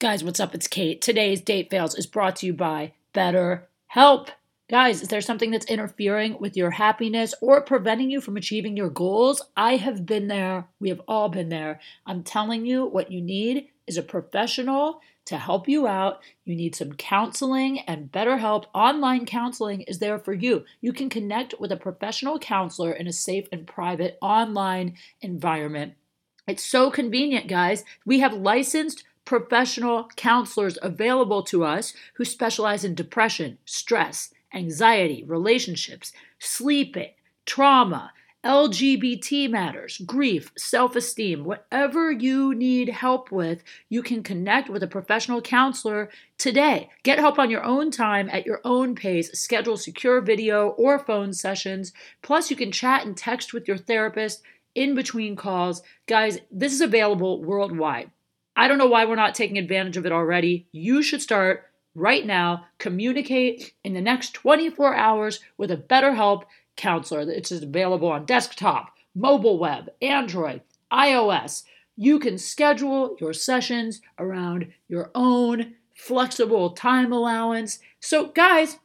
[0.00, 0.54] Guys, what's up?
[0.54, 1.02] It's Kate.
[1.02, 4.30] Today's Date Fails is brought to you by Better Help.
[4.70, 8.88] Guys, is there something that's interfering with your happiness or preventing you from achieving your
[8.88, 9.42] goals?
[9.58, 10.68] I have been there.
[10.80, 11.80] We have all been there.
[12.06, 16.20] I'm telling you, what you need is a professional to help you out.
[16.46, 20.64] You need some counseling, and BetterHelp online counseling is there for you.
[20.80, 25.92] You can connect with a professional counselor in a safe and private online environment.
[26.46, 27.84] It's so convenient, guys.
[28.06, 36.12] We have licensed professional counselors available to us who specialize in depression, stress, anxiety, relationships,
[36.40, 37.10] sleeping,
[37.46, 38.12] trauma,
[38.42, 44.88] LGBT matters, grief, self esteem, whatever you need help with, you can connect with a
[44.88, 46.90] professional counselor today.
[47.04, 49.30] Get help on your own time at your own pace.
[49.38, 51.92] Schedule secure video or phone sessions.
[52.20, 54.42] Plus, you can chat and text with your therapist
[54.74, 55.82] in between calls.
[56.08, 58.10] Guys, this is available worldwide.
[58.60, 60.66] I don't know why we're not taking advantage of it already.
[60.70, 61.64] You should start
[61.94, 62.66] right now.
[62.76, 66.42] Communicate in the next 24 hours with a BetterHelp
[66.76, 67.22] counselor.
[67.22, 70.60] It's available on desktop, mobile web, Android,
[70.92, 71.62] iOS.
[71.96, 77.78] You can schedule your sessions around your own flexible time allowance.
[77.98, 78.76] So, guys,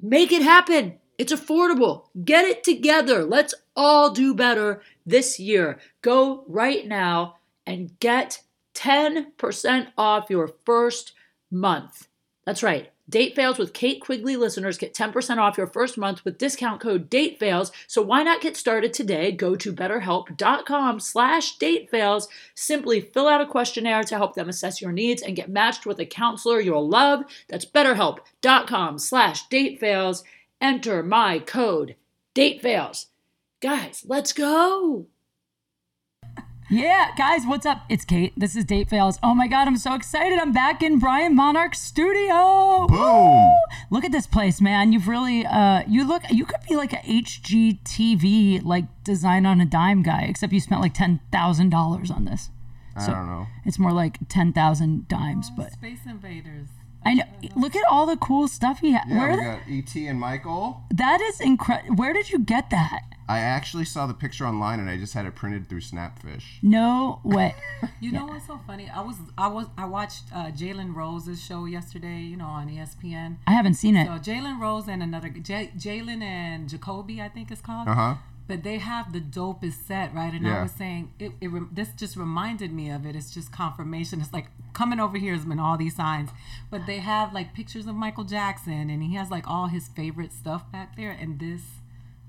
[0.00, 1.00] make it happen.
[1.18, 2.04] It's affordable.
[2.24, 3.24] Get it together.
[3.24, 5.80] Let's all do better this year.
[6.00, 8.42] Go right now and get
[8.80, 11.12] 10% off your first
[11.50, 12.08] month.
[12.46, 12.90] That's right.
[13.10, 17.10] Date Fails with Kate Quigley listeners get 10% off your first month with discount code
[17.10, 17.72] DATEFAILS.
[17.88, 19.32] So why not get started today?
[19.32, 22.28] Go to betterhelp.com slash datefails.
[22.54, 25.98] Simply fill out a questionnaire to help them assess your needs and get matched with
[25.98, 27.24] a counselor you'll love.
[27.48, 30.22] That's betterhelp.com slash datefails.
[30.60, 31.96] Enter my code
[32.34, 33.06] DATEFAILS.
[33.60, 35.06] Guys, let's go.
[36.72, 37.82] Yeah, guys, what's up?
[37.88, 38.32] It's Kate.
[38.36, 39.18] This is Date Fails.
[39.24, 40.38] Oh my god, I'm so excited.
[40.38, 42.86] I'm back in Brian Monarch's studio.
[42.86, 43.50] Boom.
[43.90, 44.92] Look at this place, man.
[44.92, 49.66] You've really uh you look you could be like a HGTV like design on a
[49.66, 52.50] dime guy, except you spent like $10,000 on this.
[52.94, 53.46] I don't know.
[53.64, 56.68] It's more like 10,000 dimes, but Space Invaders.
[57.04, 57.24] I know
[57.56, 59.04] look at all the cool stuff he had.
[59.08, 60.06] Yeah, Where we the- got E.T.
[60.06, 60.82] and Michael.
[60.90, 61.96] that is incredible.
[61.96, 63.00] Where did you get that?
[63.28, 66.44] I actually saw the picture online and I just had it printed through Snapfish.
[66.62, 67.54] No way.
[68.00, 68.90] You know what's so funny?
[68.94, 72.18] I was I was I watched uh, Jalen Rose's show yesterday.
[72.20, 73.36] You know on ESPN.
[73.46, 74.06] I haven't seen it.
[74.06, 77.88] So Jalen Rose and another J- Jalen and Jacoby, I think it's called.
[77.88, 78.14] Uh huh.
[78.50, 80.32] But they have the dopest set, right?
[80.34, 80.58] And Yeah.
[80.58, 83.16] I was saying, it, it rem- this just reminded me of it.
[83.16, 84.20] It's just confirmation.
[84.20, 86.30] It's like coming over here has been all these signs,
[86.70, 90.32] but they have like pictures of Michael Jackson, and he has like all his favorite
[90.32, 91.10] stuff back there.
[91.12, 91.62] And this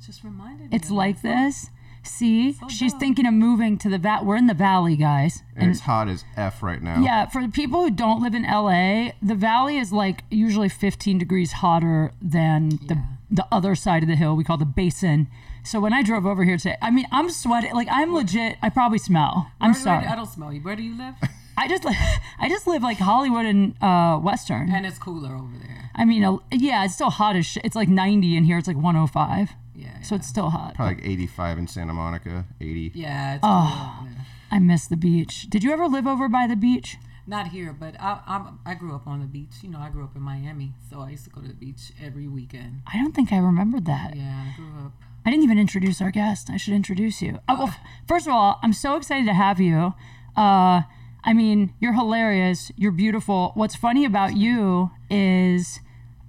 [0.05, 0.75] just reminded me.
[0.75, 1.23] It's of like it.
[1.23, 1.69] this.
[2.03, 2.99] See, she's dope.
[2.99, 4.25] thinking of moving to the vat.
[4.25, 5.43] We're in the valley, guys.
[5.55, 6.99] And it's hot as F right now.
[7.03, 11.19] Yeah, for the people who don't live in LA, the valley is like usually 15
[11.19, 12.97] degrees hotter than the
[13.29, 14.35] the other side of the hill.
[14.35, 15.27] We call the basin.
[15.63, 17.73] So when I drove over here today, I mean, I'm sweating.
[17.73, 18.57] Like I'm legit.
[18.61, 19.51] I probably smell.
[19.59, 20.05] I'm Where- where- sorry.
[20.07, 20.61] I don't smell you.
[20.61, 21.15] Where do you live?
[21.57, 21.95] I just li-
[22.39, 24.71] I just live like Hollywood and uh, Western.
[24.71, 25.91] and it's cooler over there.
[25.93, 27.63] I mean, uh, yeah, it's still hot as shit.
[27.65, 28.57] It's like 90 in here.
[28.57, 29.51] It's like 105.
[29.75, 30.01] Yeah.
[30.01, 30.75] So it's still hot.
[30.75, 32.91] Probably like 85 in Santa Monica, 80.
[32.95, 33.97] Yeah, it's Oh.
[33.99, 34.07] cool.
[34.49, 35.47] I miss the beach.
[35.49, 36.97] Did you ever live over by the beach?
[37.27, 39.51] Not here, but I, I'm, I grew up on the beach.
[39.61, 41.91] You know, I grew up in Miami, so I used to go to the beach
[42.03, 42.81] every weekend.
[42.91, 44.15] I don't think I remembered that.
[44.15, 44.93] Yeah, I grew up.
[45.25, 46.49] I didn't even introduce our guest.
[46.49, 47.39] I should introduce you.
[47.47, 47.75] Oh, well,
[48.07, 49.93] first of all, I'm so excited to have you.
[50.35, 50.81] Uh,
[51.23, 52.71] I mean, you're hilarious.
[52.75, 53.51] You're beautiful.
[53.53, 55.79] What's funny about you is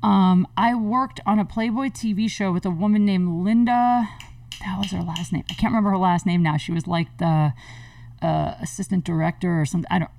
[0.02, 4.08] um, I worked on a Playboy TV show with a woman named Linda.
[4.60, 5.44] That was her last name.
[5.50, 6.58] I can't remember her last name now.
[6.58, 7.54] She was like the
[8.20, 9.88] uh, assistant director or something.
[9.90, 10.10] I don't.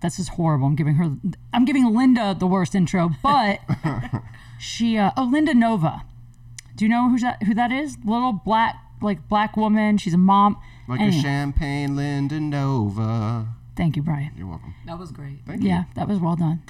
[0.00, 0.66] This is horrible.
[0.66, 1.16] I'm giving her.
[1.52, 3.60] I'm giving Linda the worst intro, but
[4.58, 4.96] she.
[4.96, 6.02] Uh, oh, Linda Nova.
[6.76, 7.96] Do you know who that who that is?
[8.04, 9.98] Little black like black woman.
[9.98, 10.56] She's a mom.
[10.88, 13.46] Like Anyway, a champagne Linda Nova.
[13.76, 14.32] Thank you, Brian.
[14.36, 14.74] You're welcome.
[14.86, 15.38] That was great.
[15.46, 15.68] Thank you.
[15.68, 16.62] Yeah, that was well done.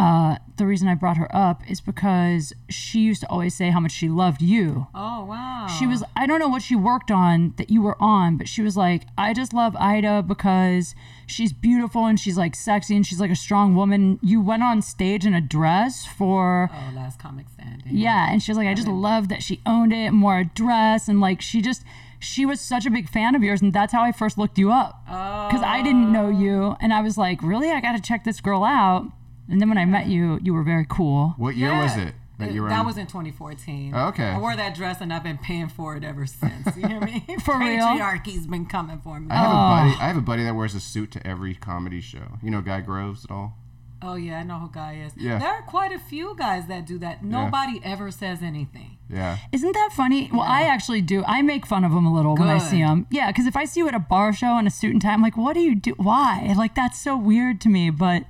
[0.00, 3.80] Uh, the reason I brought her up is because she used to always say how
[3.80, 4.86] much she loved you.
[4.94, 5.66] Oh wow.
[5.78, 8.62] She was, I don't know what she worked on that you were on, but she
[8.62, 10.94] was like, I just love Aida because
[11.26, 14.18] she's beautiful and she's like sexy and she's like a strong woman.
[14.22, 17.96] You went on stage in a dress for, Oh, last comic standing.
[17.96, 20.44] yeah, and she was like, I just love that she owned it and wore a
[20.44, 21.84] dress and like she just,
[22.18, 24.70] she was such a big fan of yours and that's how I first looked you
[24.72, 28.24] up because I didn't know you and I was like, really, I got to check
[28.24, 29.06] this girl out.
[29.50, 31.34] And then when I met you, you were very cool.
[31.36, 32.86] What year was it that you were that in?
[32.86, 33.92] was in 2014.
[33.94, 34.24] Oh, okay.
[34.24, 36.76] I wore that dress and I've been paying for it ever since.
[36.76, 37.24] You hear me?
[37.44, 37.86] For real?
[37.86, 39.28] Patriarchy's been coming for me.
[39.30, 39.54] I have a oh.
[39.54, 40.02] buddy.
[40.02, 42.38] I have a buddy that wears a suit to every comedy show.
[42.42, 43.54] You know Guy Groves at all?
[44.02, 45.12] Oh yeah, I know who Guy is.
[45.16, 45.38] Yeah.
[45.38, 47.22] There are quite a few guys that do that.
[47.22, 48.96] Nobody ever says anything.
[49.10, 49.36] Yeah.
[49.52, 50.30] Isn't that funny?
[50.32, 51.22] Well, I actually do.
[51.26, 53.06] I make fun of him a little when I see him.
[53.10, 55.12] Yeah, because if I see you at a bar show in a suit and tie,
[55.12, 55.92] I'm like, what do you do?
[55.98, 56.54] Why?
[56.56, 57.90] Like, that's so weird to me.
[57.90, 58.24] But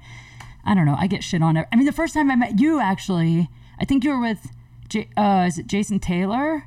[0.64, 0.96] I don't know.
[0.98, 1.66] I get shit on it.
[1.72, 3.48] I mean, the first time I met you, actually,
[3.78, 4.48] I think you were with,
[4.88, 6.64] J- uh, is it Jason Taylor?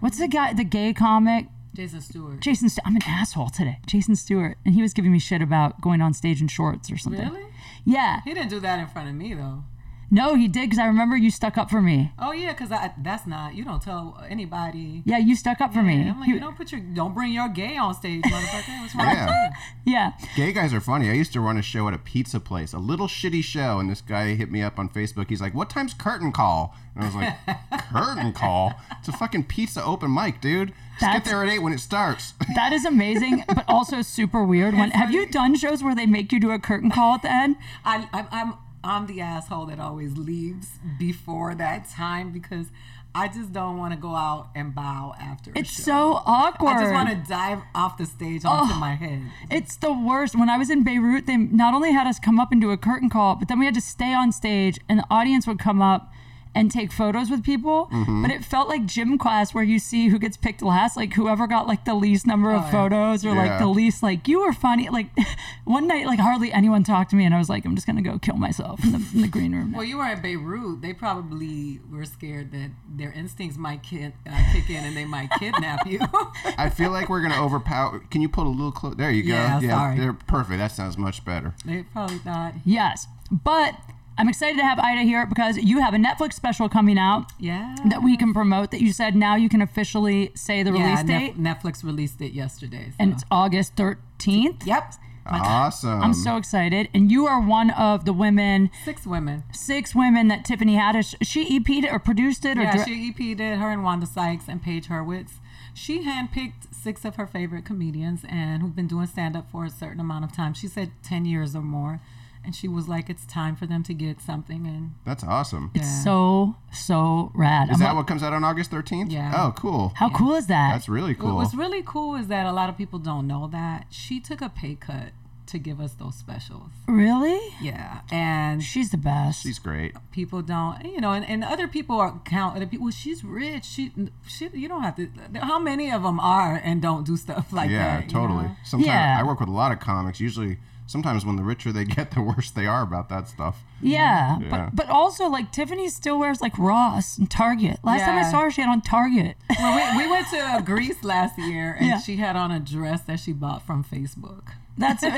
[0.00, 1.46] What's the guy, the gay comic?
[1.74, 2.40] Jason Stuart.
[2.40, 3.78] Jason, St- I'm an asshole today.
[3.86, 6.98] Jason Stuart, and he was giving me shit about going on stage in shorts or
[6.98, 7.26] something.
[7.28, 7.46] Really?
[7.84, 8.20] Yeah.
[8.24, 9.64] He didn't do that in front of me though.
[10.14, 12.12] No, he did because I remember you stuck up for me.
[12.18, 15.02] Oh yeah, because that's not you don't tell anybody.
[15.06, 16.02] Yeah, you stuck up for me.
[16.02, 18.80] Yeah, I'm like, He- you don't put your don't bring your gay on stage, motherfucker.
[18.82, 19.50] What's wrong Yeah.
[19.86, 20.12] yeah.
[20.36, 21.08] Gay guys are funny.
[21.08, 23.88] I used to run a show at a pizza place, a little shitty show, and
[23.90, 25.30] this guy hit me up on Facebook.
[25.30, 28.74] He's like, "What time's curtain call?" And I was like, "Curtain call?
[28.98, 30.68] It's a fucking pizza open mic, dude.
[30.68, 34.44] Just That's- get there at eight when it starts." That is amazing, but also super
[34.44, 34.74] weird.
[34.74, 37.32] When have you done shows where they make you do a curtain call at the
[37.32, 37.56] end?
[37.84, 38.54] I, I'm I'm
[38.84, 40.68] I'm the asshole that always leaves
[40.98, 42.66] before that time because
[43.14, 45.52] I just don't want to go out and bow after.
[45.54, 46.76] It's so awkward.
[46.76, 49.22] I just want to dive off the stage onto my head.
[49.50, 50.34] It's the worst.
[50.34, 52.78] When I was in Beirut, they not only had us come up and do a
[52.78, 55.82] curtain call, but then we had to stay on stage, and the audience would come
[55.82, 56.10] up
[56.54, 57.88] and take photos with people.
[57.92, 58.22] Mm-hmm.
[58.22, 61.46] But it felt like gym class where you see who gets picked last, like whoever
[61.46, 64.52] got like the least number of Oh, photos or like the least like you were
[64.52, 64.88] funny.
[64.90, 65.06] Like
[65.64, 68.02] one night, like hardly anyone talked to me, and I was like, I'm just gonna
[68.02, 69.72] go kill myself in the, in the green room.
[69.72, 70.82] Well, you were in Beirut.
[70.82, 75.30] They probably were scared that their instincts might kid, uh, kick in and they might
[75.38, 76.00] kidnap you.
[76.58, 78.00] I feel like we're gonna overpower.
[78.10, 78.96] Can you put a little close?
[78.96, 79.28] There you go.
[79.30, 79.98] Yeah, sorry.
[79.98, 80.58] they're perfect.
[80.58, 81.54] That sounds much better.
[81.64, 83.74] they probably thought, Yes, but
[84.18, 87.74] I'm excited to have Aida here because you have a Netflix special coming out yeah.
[87.88, 88.70] that we can promote.
[88.70, 92.20] That you said now you can officially say the yeah, release Nef- date, Netflix released
[92.20, 92.86] it yesterday.
[92.90, 92.96] So.
[92.98, 94.66] and it's August 13th.
[94.66, 94.94] yep,
[95.24, 96.02] Awesome.
[96.02, 99.44] I'm so excited, and you are one of the women, six women.
[99.52, 101.14] six women that Tiffany Haddish.
[101.22, 103.58] She EP'd it or produced it or Yeah, dir- she EP'd it.
[103.58, 105.34] Her and Wanda Sykes and Page Hurwitz.
[105.74, 109.70] She handpicked six of her favorite comedians and who've been doing stand up for a
[109.70, 110.54] certain amount of time.
[110.54, 112.00] She said ten years or more,
[112.44, 115.70] and she was like, "It's time for them to get something." And That's awesome.
[115.74, 115.82] yeah.
[115.82, 117.68] so so rad.
[117.70, 119.10] Is I'm that like, what comes out on August 13th?
[119.12, 119.32] Yeah.
[119.36, 119.92] Oh, cool.
[119.96, 120.72] how cool is that?
[120.72, 121.36] That's really cool.
[121.36, 124.48] What's really cool is that a lot of people don't know that she took a
[124.48, 125.10] pay cut
[125.44, 126.70] to give us those specials.
[126.88, 127.38] really?
[127.60, 129.42] Yeah, and She's the best.
[129.42, 129.92] She's great.
[130.10, 132.84] people don't, you know, and, and other people are count other people.
[132.84, 133.64] Well, she's rich.
[133.66, 133.92] She,
[134.26, 135.10] she, you don't have to.
[135.40, 138.04] How many of them are and don't do stuff like yeah, that?
[138.06, 138.44] Yeah, totally.
[138.44, 138.56] know?
[138.64, 139.18] Sometimes Yeah.
[139.20, 140.20] I work with a lot of comics.
[140.20, 140.56] Usually,
[140.86, 143.62] sometimes when the richer they get, the worse they are about that stuff.
[143.80, 144.48] yeah, Yeah.
[144.50, 147.78] but but also like Tiffany still wears like Ross and Target.
[147.82, 149.36] Last time I saw her, she had on Target.
[149.58, 151.98] Well, we, we went to uh, Greece last year, and Yeah.
[152.00, 154.48] she had on a dress that she bought from Facebook.
[154.78, 155.12] That's it.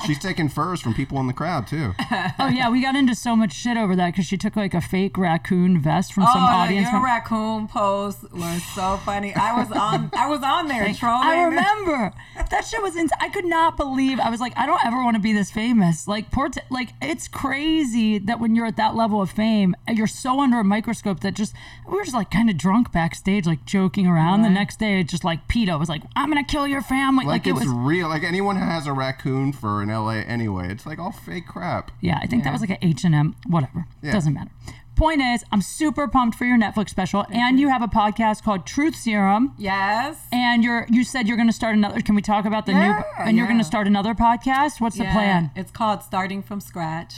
[0.06, 1.92] She's taking furs from people in the crowd too.
[2.38, 4.80] oh yeah, we got into so much shit over that because she took like a
[4.80, 6.84] fake raccoon vest from some oh, audience.
[6.84, 9.34] your mem- raccoon post was so funny.
[9.34, 11.28] I was on, I was on there trolling.
[11.28, 12.12] I remember
[12.50, 12.96] that shit was.
[12.96, 14.20] Ins- I could not believe.
[14.20, 16.06] I was like, I don't ever want to be this famous.
[16.06, 20.06] Like poor, t- like it's crazy that when you're at that level of fame, you're
[20.06, 21.54] so under a microscope that just
[21.88, 24.42] we were just like kind of drunk backstage, like joking around.
[24.42, 27.46] The next day, just like Peta was like, "I'm gonna kill your family." Like, Like,
[27.48, 27.66] it was.
[27.66, 28.08] real.
[28.08, 30.68] Like anyone who has a raccoon fur in LA anyway.
[30.70, 31.90] It's like all fake crap.
[32.00, 33.34] Yeah, I think that was like an H and M.
[33.46, 34.12] Whatever, Yeah.
[34.12, 34.50] doesn't matter.
[34.96, 38.66] Point is, I'm super pumped for your Netflix special, and you have a podcast called
[38.66, 39.54] Truth Serum.
[39.56, 40.18] Yes.
[40.30, 42.02] And you're you said you're going to start another.
[42.02, 42.80] Can we talk about the new?
[42.80, 43.62] Yeah, And you're going yeah.
[43.62, 44.78] to start another podcast.
[44.80, 45.50] What's the Yeah, plan?
[45.56, 47.14] It's called Starting from Scratch.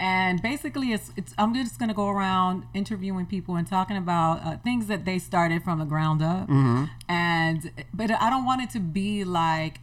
[0.00, 4.46] And basically, it's, it's I'm just going to go around interviewing people and talking about
[4.46, 6.46] uh, things that they started from the ground up.
[6.48, 6.84] Mm-hmm.
[7.08, 9.80] And but I don't want it to be like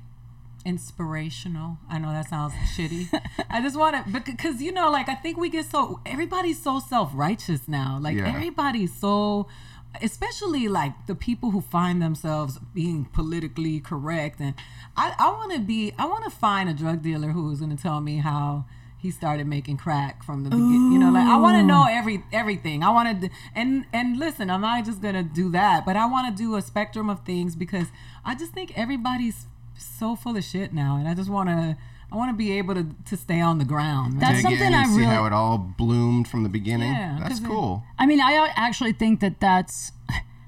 [0.66, 1.78] inspirational.
[1.90, 3.08] I know that sounds shitty.
[3.50, 6.80] I just want to because you know, like I think we get so everybody's so
[6.80, 8.00] self righteous now.
[8.02, 8.28] Like Yeah.
[8.28, 9.48] everybody's so
[10.02, 14.54] especially like the people who find themselves being politically correct and
[14.98, 17.82] i, I want to be i want to find a drug dealer who's going to
[17.82, 18.66] tell me how
[18.98, 22.22] he started making crack from the beginning you know like i want to know every
[22.34, 25.96] everything i want to and and listen i'm not just going to do that but
[25.96, 27.88] i want to do a spectrum of things because
[28.26, 29.46] i just think everybody's
[29.78, 31.76] so full of shit now and i just want to
[32.12, 34.84] i want to be able to to stay on the ground That's Dig something I
[34.86, 36.92] see really- how it all bloomed from the beginning.
[36.94, 37.84] Yeah, That's 'cause it- cool.
[38.00, 39.92] I mean, I actually think that that's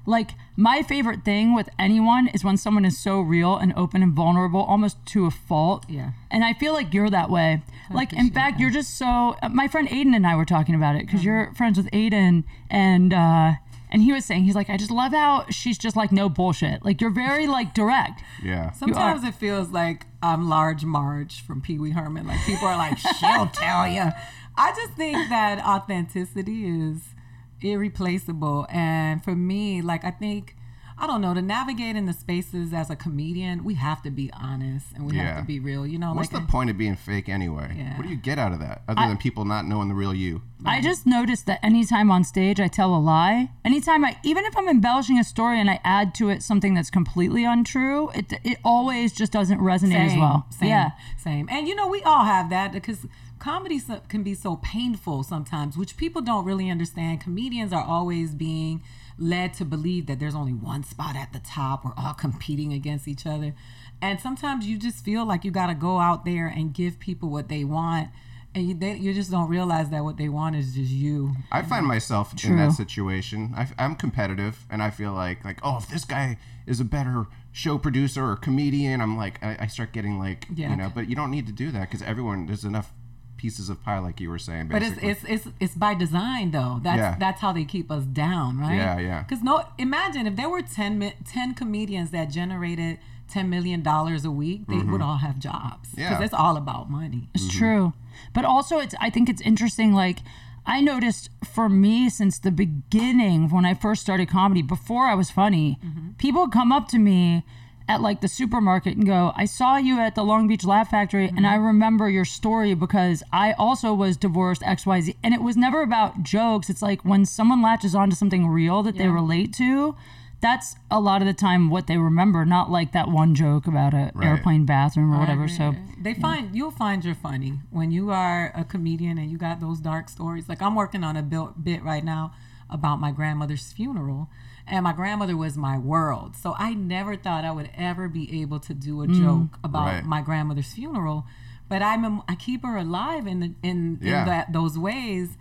[0.06, 4.12] like my favorite thing with anyone is when someone is so real and open and
[4.14, 5.84] vulnerable, almost to a fault.
[5.88, 6.12] Yeah.
[6.30, 7.62] And I feel like you're that way.
[7.90, 8.60] like, in fact, that.
[8.60, 9.36] you're just so.
[9.50, 11.28] My friend Aiden and I were talking about it because Mm-hmm.
[11.28, 13.52] you're friends with Aiden, and uh,
[13.90, 16.84] and he was saying he's like, I just love how she's just like no bullshit.
[16.84, 18.22] Like you're very like direct.
[18.42, 18.72] Yeah.
[18.72, 22.26] Sometimes it feels like I'm Large Marge from Pee Wee Herman.
[22.26, 24.10] Like people are like, she'll tell you.
[24.56, 27.14] I just think that authenticity is
[27.60, 28.66] irreplaceable.
[28.70, 30.56] And for me, like I think
[31.00, 34.30] I don't know, to navigate in the spaces as a comedian, we have to be
[34.32, 35.22] honest and we Yeah.
[35.34, 35.86] have to be real.
[35.86, 37.74] You know, What's like the point of being fake anyway?
[37.78, 37.96] Yeah.
[37.96, 40.42] What do you get out of that other than people not knowing the real you?
[40.64, 44.56] I just noticed that anytime on stage I tell a lie, anytime I, even if
[44.58, 48.58] I'm embellishing a story and I add to it something that's completely untrue, it it
[48.64, 50.46] always just doesn't resonate as well.
[50.50, 50.90] Same, Yeah.
[51.16, 51.48] same.
[51.48, 53.06] And you know, we all have that because
[53.38, 57.20] comedy can be so painful sometimes, which people don't really understand.
[57.20, 58.82] Comedians are always being
[59.18, 61.84] led to believe that there's only one spot at the top.
[61.84, 63.54] We're all competing against each other.
[64.00, 67.28] And sometimes you just feel like you got to go out there and give people
[67.28, 68.08] what they want.
[68.54, 71.34] And you, they, you just don't realize that what they want is just you.
[71.52, 73.52] I find myself in that situation.
[73.56, 77.26] I, am competitive, and I feel like like oh, if this guy is a better
[77.52, 80.70] show producer or comedian, I'm like I, I start getting like Yeah.
[80.70, 80.90] you know.
[80.92, 82.92] But you don't need to do that because everyone there's enough
[83.38, 84.68] pieces of pie, like you were saying.
[84.68, 86.80] But it's, it's it's it's by design though.
[86.82, 87.16] That's Yeah.
[87.18, 88.76] that's how they keep us down, right?
[88.76, 89.22] Yeah, yeah.
[89.22, 94.30] Because no, imagine if there were 10, 10 comedians that generated ten million dollars a
[94.30, 95.90] week, they would all have jobs.
[95.90, 96.20] Because Mm-hmm.
[96.20, 96.24] Yeah.
[96.26, 97.28] it's all about money.
[97.34, 97.92] It's true.
[98.34, 100.18] But also it's I think it's interesting like
[100.66, 105.30] I noticed for me since the beginning when I first started comedy before I was
[105.30, 105.78] funny,
[106.18, 107.44] people come up to me
[107.88, 111.28] at like the supermarket and go, "I saw you at the Long Beach Laugh Factory
[111.28, 111.66] and I mm-hmm.
[111.66, 116.68] remember your story because I also was divorced XYZ." And it was never about jokes.
[116.70, 119.96] It's like when someone latches onto something real that they relate to,
[120.40, 123.92] that's a lot of the time what they remember, not like that one joke about
[123.92, 124.28] a Right.
[124.28, 125.48] airplane bathroom or whatever.
[125.48, 129.60] So They find you'll find you're funny when you are a comedian and you got
[129.60, 130.48] those dark stories.
[130.48, 132.32] Like I'm working on a bit right now
[132.70, 134.28] about my grandmother's funeral,
[134.70, 136.36] and my grandmother was my world.
[136.36, 139.22] So I never thought I would ever be able to do a mm.
[139.22, 140.04] joke about Right.
[140.04, 141.24] my grandmother's funeral,
[141.68, 144.20] but I'm a, I keep her alive in the, in, Yeah.
[144.20, 145.36] in that those ways.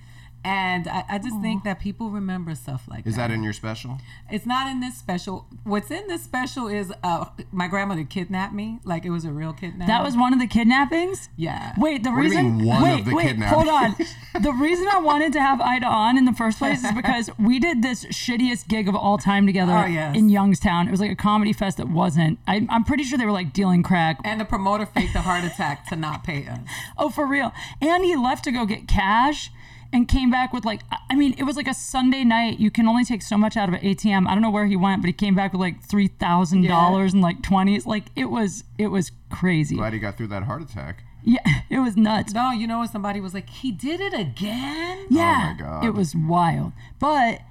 [0.48, 3.28] And I, I just think that people remember stuff like is that.
[3.28, 3.98] that in your special?
[4.32, 5.46] It's not in this special.
[5.66, 8.80] What's in this special is uh, my grandmother kidnapped me.
[8.86, 9.88] Like it was a real kidnapping.
[9.88, 11.28] that was one of the kidnappings?
[11.36, 11.74] yeah.
[11.78, 12.58] Wait, the What do you reason.
[12.60, 13.96] mean one wait, of the wait, hold on.
[14.42, 17.60] The reason I wanted to have Aida on in the first place is because we
[17.60, 20.16] did this shittiest gig of all time together Oh, yes.
[20.16, 20.88] in Youngstown.
[20.88, 22.40] It was like a comedy fest that wasn't.
[22.48, 24.20] I, I'm pretty sure they were like dealing crack.
[24.24, 26.60] And the promoter faked a heart attack to not pay us.
[26.98, 27.52] Oh, for real.
[27.82, 29.52] And he left to go get cash
[29.94, 32.60] and came back with like, I mean, it was like a Sunday night.
[32.60, 34.28] You can only take so much out of an ATM.
[34.28, 37.14] I don't know where he went, but he came back with like three thousand dollars
[37.14, 37.86] and like twenties.
[37.86, 39.76] Like it was, it was crazy.
[39.76, 41.04] Glad he got through that heart attack.
[41.24, 41.40] Yeah,
[41.70, 42.34] it was nuts.
[42.34, 42.92] No, you know what?
[42.92, 45.00] Somebody was like, he did it again.
[45.04, 45.56] Oh yeah.
[45.56, 45.86] Oh God.
[45.86, 46.74] It was wild.
[47.00, 47.42] But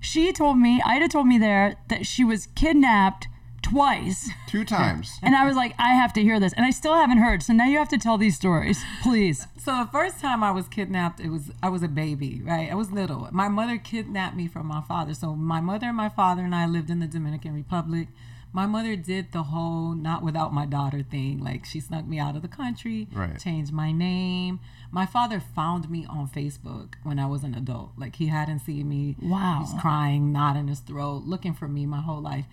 [0.00, 3.28] she told me, Aida told me there that she was kidnapped
[3.70, 4.30] twice.
[4.46, 5.18] Two times.
[5.22, 6.52] And I was like, I have to hear this.
[6.52, 7.42] And I still haven't heard.
[7.42, 9.46] So now you have to tell these stories, please.
[9.58, 12.70] So the first time I was kidnapped, it was I was a baby, right?
[12.70, 13.28] I was little.
[13.32, 15.14] My mother kidnapped me from my father.
[15.14, 18.08] So my mother and my father and I lived in the Dominican Republic.
[18.52, 21.40] My mother did the whole not without my daughter thing.
[21.42, 23.38] Like she snuck me out of the country, Right.
[23.38, 24.60] changed my name.
[24.90, 27.90] My father found me on Facebook when I was an adult.
[27.98, 29.16] Like he hadn't seen me.
[29.20, 29.58] Wow.
[29.60, 32.46] He's crying, knot in his throat, looking for me my whole life.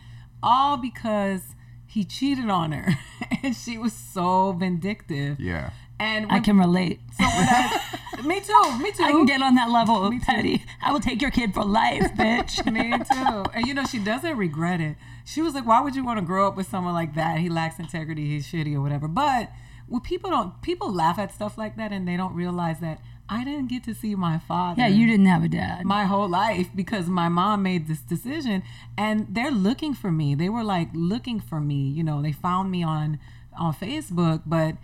[0.43, 2.97] All because he cheated on her.
[3.43, 5.39] and she was so vindictive.
[5.39, 5.71] Yeah.
[5.99, 6.99] And I can relate.
[7.17, 9.03] so when I, me too, me too.
[9.03, 10.19] I can get on that level, too.
[10.19, 10.65] Patty.
[10.81, 12.65] I will take your kid for life, bitch.
[12.71, 13.43] me too.
[13.53, 14.97] And you know, she doesn't regret it.
[15.23, 17.37] She was like, "Why would you want to grow up with someone like that?
[17.39, 18.27] He lacks integrity.
[18.27, 19.51] He's shitty or whatever." But
[19.87, 23.43] when people don't, people laugh at stuff like that, and they don't realize that I
[23.43, 24.81] didn't get to see my father.
[24.81, 25.85] yeah, you didn't have a dad.
[25.85, 28.63] my whole life because my mom made this decision
[28.97, 32.69] and they're looking for me they were like looking for me you know they found
[32.69, 33.17] me on
[33.57, 34.75] on facebook but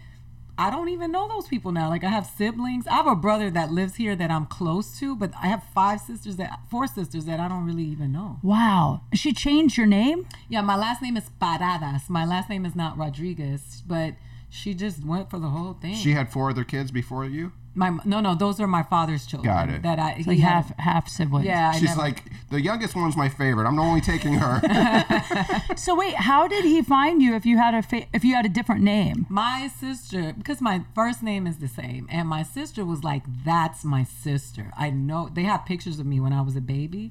[0.57, 3.49] i don't even know those people now like i have siblings i have a brother
[3.51, 7.25] that lives here that i'm close to but i have five sisters that four sisters
[7.25, 9.01] that i don't really even know Wow.
[9.13, 10.27] She changed your name?
[10.47, 14.15] yeah my last name is paradas my last name is not rodriguez but
[14.49, 17.51] she just went for the whole thing She had four other kids before you.
[17.83, 19.81] My no no those are my father's children Got it.
[19.87, 21.45] that i he Like had- half half siblings.
[21.45, 22.19] yeah I She's never- like
[22.53, 23.65] the youngest one's my favorite.
[23.69, 24.53] I'm only taking her.
[25.85, 28.45] So wait, how did he find you if you had a fa- if you had
[28.45, 29.17] a different name?
[29.29, 33.81] My sister, because my first name is the same, and my sister was like, "That's
[33.95, 37.05] my sister." I know they have pictures of me when I was a baby,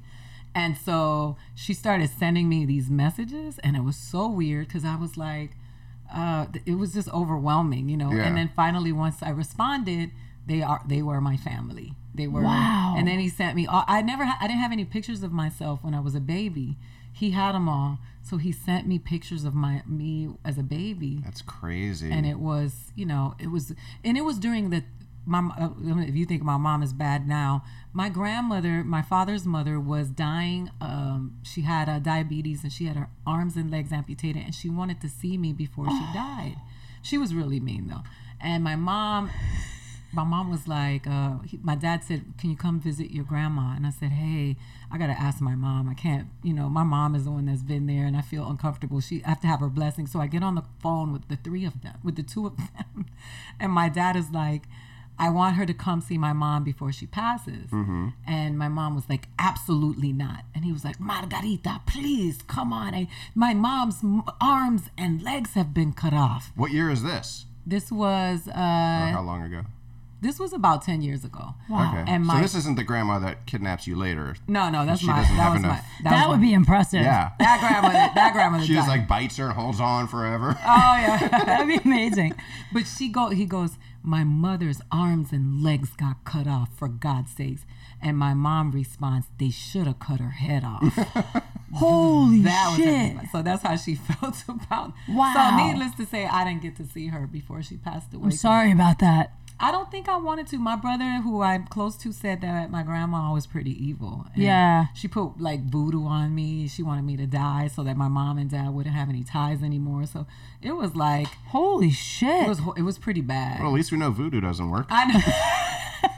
[0.61, 4.95] and so she started sending me these messages, and it was so weird because I
[5.05, 5.51] was like,
[6.13, 8.11] uh, it was just overwhelming, you know.
[8.11, 8.25] Yeah.
[8.25, 10.11] And then finally, once I responded,
[10.49, 11.93] they are they were my family.
[12.13, 12.41] They were.
[12.43, 12.95] Wow.
[12.97, 13.65] And then he sent me.
[13.65, 14.25] all- I never.
[14.25, 16.75] Ha- I didn't have any pictures of myself when I was a baby.
[17.13, 21.21] He had them all, so he sent me pictures of my me as a baby
[21.23, 22.11] That's crazy.
[22.11, 24.83] and it was you know it was and it was during the
[25.25, 25.69] my uh,
[26.11, 27.63] if you think my mom is bad now
[27.93, 32.95] my grandmother my father's mother was dying um, she had uh, diabetes and she had
[32.95, 36.55] her arms and legs amputated and she wanted to see me before she died
[37.01, 38.03] she was really mean though
[38.39, 39.29] and my mom
[40.11, 43.75] my mom was like, uh, he, my dad said, "Can you come visit your grandma?"
[43.75, 44.55] And I said, "Hey,
[44.91, 45.87] I gotta ask my mom.
[45.89, 48.49] I can't, you know, my mom is the one that's been there, and I feel
[48.49, 49.01] uncomfortable.
[49.01, 51.35] She, I have to have her blessing." So I get on the phone with the
[51.35, 53.05] three of them, with the two of them,
[53.59, 54.63] and my dad is like,
[55.19, 57.71] "I want her to come see my mom before she passes."
[58.25, 62.95] And my mom was like, "Absolutely not." And he was like, "Margarita, please come on.
[62.95, 64.03] I, my mom's
[64.41, 67.45] arms and legs have been cut off." what year is this?
[67.65, 69.65] This was Or uh, how long ago?
[70.21, 71.55] This was about ten years ago.
[71.71, 72.03] Okay.
[72.07, 74.35] And so this isn't the grandma that kidnaps you later.
[74.47, 75.21] No, no, that's She my.
[75.21, 75.67] doesn't That have was my.
[75.69, 77.01] enough- That, That was would my, be impressive.
[77.01, 77.31] Yeah.
[77.39, 78.11] that grandmother.
[78.15, 78.65] That grandmother.
[78.65, 78.99] She just died.
[78.99, 80.57] like bites her and holds on forever.
[80.59, 81.27] Oh yeah.
[81.45, 82.35] That'd be amazing.
[82.73, 83.29] but she go.
[83.29, 83.77] He goes.
[84.01, 86.69] My mother's arms and legs got cut off.
[86.77, 87.65] For God's sakes.
[88.01, 93.11] And my mom responds, "They should have cut her head off." Holy that shit.
[93.13, 93.31] response.
[93.31, 93.41] so.
[93.41, 94.93] That's how she felt about.
[95.09, 95.33] Wow.
[95.33, 98.23] So needless to say, I didn't get to see her before she passed away.
[98.25, 99.33] I'm sorry about that.
[99.61, 100.57] I don't think I wanted to.
[100.57, 104.25] My brother, who I'm close to, said that my grandma was pretty evil.
[104.33, 104.85] And Yeah.
[104.93, 106.67] She put like voodoo on me.
[106.69, 109.61] She wanted me to die so that my mom and dad wouldn't have any ties
[109.61, 110.05] anymore.
[110.05, 110.25] So
[110.61, 112.43] it was like Holy shit.
[112.45, 113.59] it was it was pretty bad.
[113.59, 114.87] well, at least we know voodoo doesn't work.
[114.89, 115.19] I know.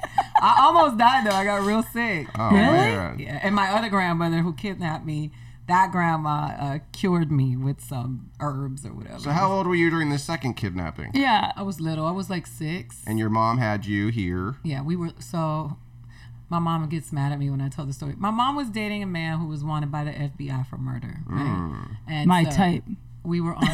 [0.44, 1.36] I almost died though.
[1.36, 2.28] I got real sick.
[2.38, 2.62] Oh, Really?
[2.72, 3.20] man.
[3.20, 5.32] Yeah, and my other grandmother who kidnapped me,
[5.68, 9.20] that grandma uh, cured me with some herbs or whatever.
[9.20, 11.12] So how old were you during the second kidnapping?
[11.14, 11.52] yeah.
[11.56, 12.06] I was little.
[12.06, 13.02] I was like six.
[13.08, 14.56] And your mom had you here.
[14.64, 15.78] Yeah, we were so.
[16.50, 18.14] My mom gets mad at me when I tell the story.
[18.18, 21.20] My mom was dating a man who was wanted by the FBI for murder.
[21.26, 21.86] Right?
[22.10, 22.84] And My so type.
[23.24, 23.62] We were on.
[23.62, 23.68] The,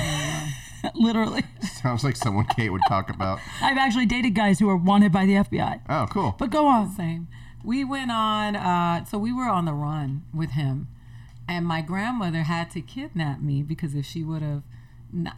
[0.83, 0.91] run.
[0.95, 1.43] Literally.
[1.81, 3.39] Sounds like someone Kate would talk about.
[3.63, 5.81] I've actually dated guys who are wanted by the FBI.
[5.89, 6.35] Oh, cool.
[6.37, 6.91] But go on.
[6.91, 7.27] same.
[7.63, 8.55] We went on.
[8.55, 10.87] Uh, so we were on the run with him,
[11.47, 14.63] and my grandmother had to kidnap me because if she would have,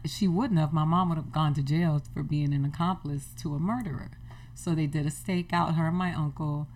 [0.06, 0.74] she wouldn't have.
[0.74, 4.12] My mom would have gone to jail for being an accomplice to a murderer.
[4.56, 5.76] So they did a stakeout.
[5.76, 6.68] Her and my uncle.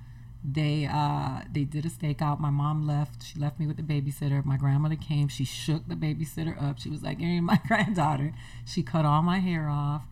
[0.45, 2.39] They uh they did a stakeout.
[2.39, 3.23] My mom left.
[3.23, 4.43] She left me with the babysitter.
[4.43, 5.29] My grandmother came.
[5.29, 6.79] She shook the babysitter up.
[6.79, 8.33] She was like, "You're my granddaughter."
[8.65, 10.03] She cut all my hair off,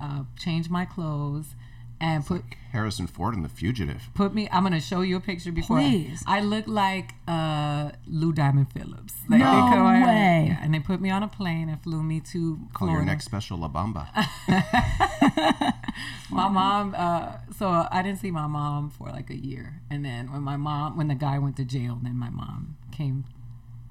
[0.00, 1.54] uh, changed my clothes,
[2.00, 4.08] and put Harrison Ford in The Fugitive.
[4.14, 6.24] put me i'm gonna show you a picture before I- Please.
[6.26, 10.46] I, look like uh lou diamond phillips like, No they cut my way.
[10.48, 13.24] yeah, and they put me on a plane and flew me to Call your next
[13.26, 14.08] special La Bamba.
[16.30, 20.30] my mom uh so i didn't see my mom for like a year and then
[20.32, 23.24] when my mom when the guy went to jail then my mom came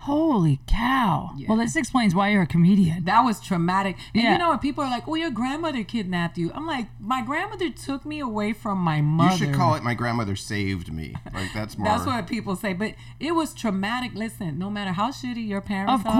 [0.03, 1.31] Holy cow.
[1.47, 3.03] Well, this explains why you're a comedian.
[3.03, 4.31] that was traumatic and Yeah.
[4.33, 7.69] you know when people are like oh your grandmother kidnapped you i'm like my grandmother
[7.69, 11.51] took me away from my mother You should call it "My Grandmother Saved Me." Like
[11.53, 11.85] that's more.
[11.87, 14.11] That's what people say, but it was traumatic.
[14.15, 16.13] Listen, no matter how shitty your parents Of are,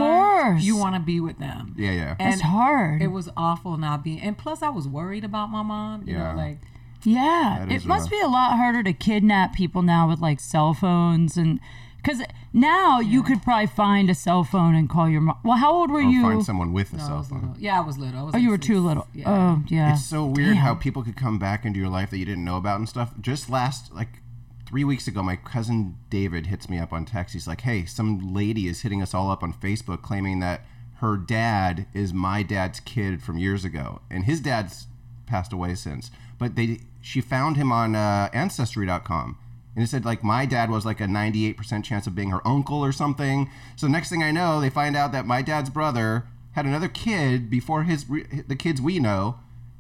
[0.52, 0.64] course.
[0.64, 1.74] you want to be with them.
[1.78, 2.16] Yeah, yeah.
[2.20, 3.02] And It's hard.
[3.02, 6.04] It was awful not being, and plus I was worried about my mom.
[6.06, 6.32] You Yeah.
[6.34, 6.60] know, like
[7.04, 10.40] Yeah, It it is must be a lot harder to kidnap people now with like
[10.42, 11.60] cell phones and
[12.02, 12.22] because
[12.54, 15.38] now you could probably find a cell phone and call your mom.
[15.44, 16.22] Well, how old were or you?
[16.22, 17.42] find someone with a I cell was phone.
[17.42, 17.56] little.
[17.60, 18.20] Yeah, I was little.
[18.20, 18.68] I was oh, like you were six.
[18.68, 19.08] too little.
[19.14, 19.30] Yeah.
[19.30, 19.94] Oh, yeah.
[19.94, 22.58] It's so weird how people could come back into your life that you didn't know
[22.58, 23.14] about and stuff.
[23.20, 24.22] Just last like
[24.68, 27.34] three weeks ago, my cousin David hits me up on text.
[27.34, 31.18] He's like, "Hey, some lady is hitting us all up on Facebook, claiming that her
[31.18, 34.88] dad is my dad's kid from years ago, and his dad's
[35.26, 36.12] passed away since.
[36.38, 39.38] But they she found him on uh, Ancestry.com."
[39.76, 42.84] And it said like my dad was like a 98% chance of being her uncle
[42.84, 43.50] or something.
[43.76, 47.50] So next thing I know, they find out that my dad's brother had another kid
[47.50, 48.06] before his
[48.48, 49.40] the kids we know,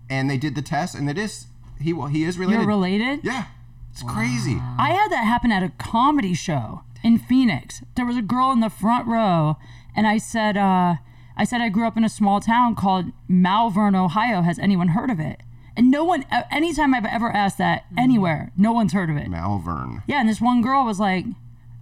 [0.09, 1.47] and they did the test, and it is
[1.81, 2.61] he well, he is related.
[2.61, 3.19] You're related?
[3.23, 3.45] Yeah,
[3.91, 4.57] it's crazy.
[4.77, 7.81] I had that happen at a comedy show in Phoenix.
[7.95, 9.57] There was a girl in the front row,
[9.95, 10.95] and I said, uh,
[11.35, 14.41] I said I grew up in a small town called Malvern, Ohio.
[14.41, 15.41] Has anyone heard of it?
[15.79, 17.99] And no one, anytime I've ever asked that mm-hmm.
[17.99, 19.29] anywhere, no one's heard of it.
[19.29, 20.03] Malvern.
[20.07, 21.23] Yeah, and this one girl was like,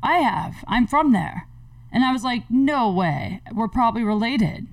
[0.03, 0.63] I have.
[0.67, 1.47] I'm from there.
[1.91, 3.41] And I was like, no way.
[3.51, 4.67] We're probably related.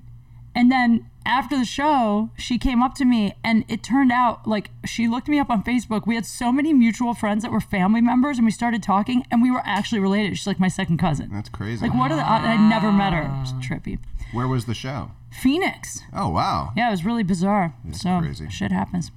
[0.53, 4.69] And then after the show, she came up to me and it turned out like
[4.85, 6.05] she looked me up on Facebook.
[6.05, 9.41] We had so many mutual friends that were family members and we started talking and
[9.41, 10.37] we were actually related.
[10.37, 11.29] She's like my second cousin.
[11.33, 11.85] That's crazy.
[11.85, 13.23] Like, what are the, I, I never met her.
[13.23, 13.61] It was ah.
[13.61, 13.99] trippy.
[14.31, 15.11] Where was the show?
[15.31, 16.01] Phoenix.
[16.13, 16.71] Oh wow.
[16.75, 17.73] Yeah, it was really bizarre.
[17.91, 18.49] so crazy.
[18.49, 19.11] shit happens.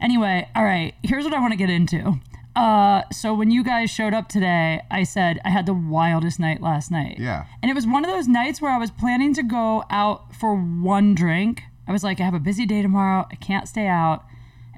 [0.00, 2.20] Anyway, all right, here's what I want to get into.
[2.56, 6.62] Uh, so when you guys showed up today, I said I had the wildest night
[6.62, 7.18] last night.
[7.18, 7.44] Yeah.
[7.62, 10.56] And it was one of those nights where I was planning to go out for
[10.56, 11.62] one drink.
[11.86, 13.26] I was like, I have a busy day tomorrow.
[13.30, 14.24] I can't stay out.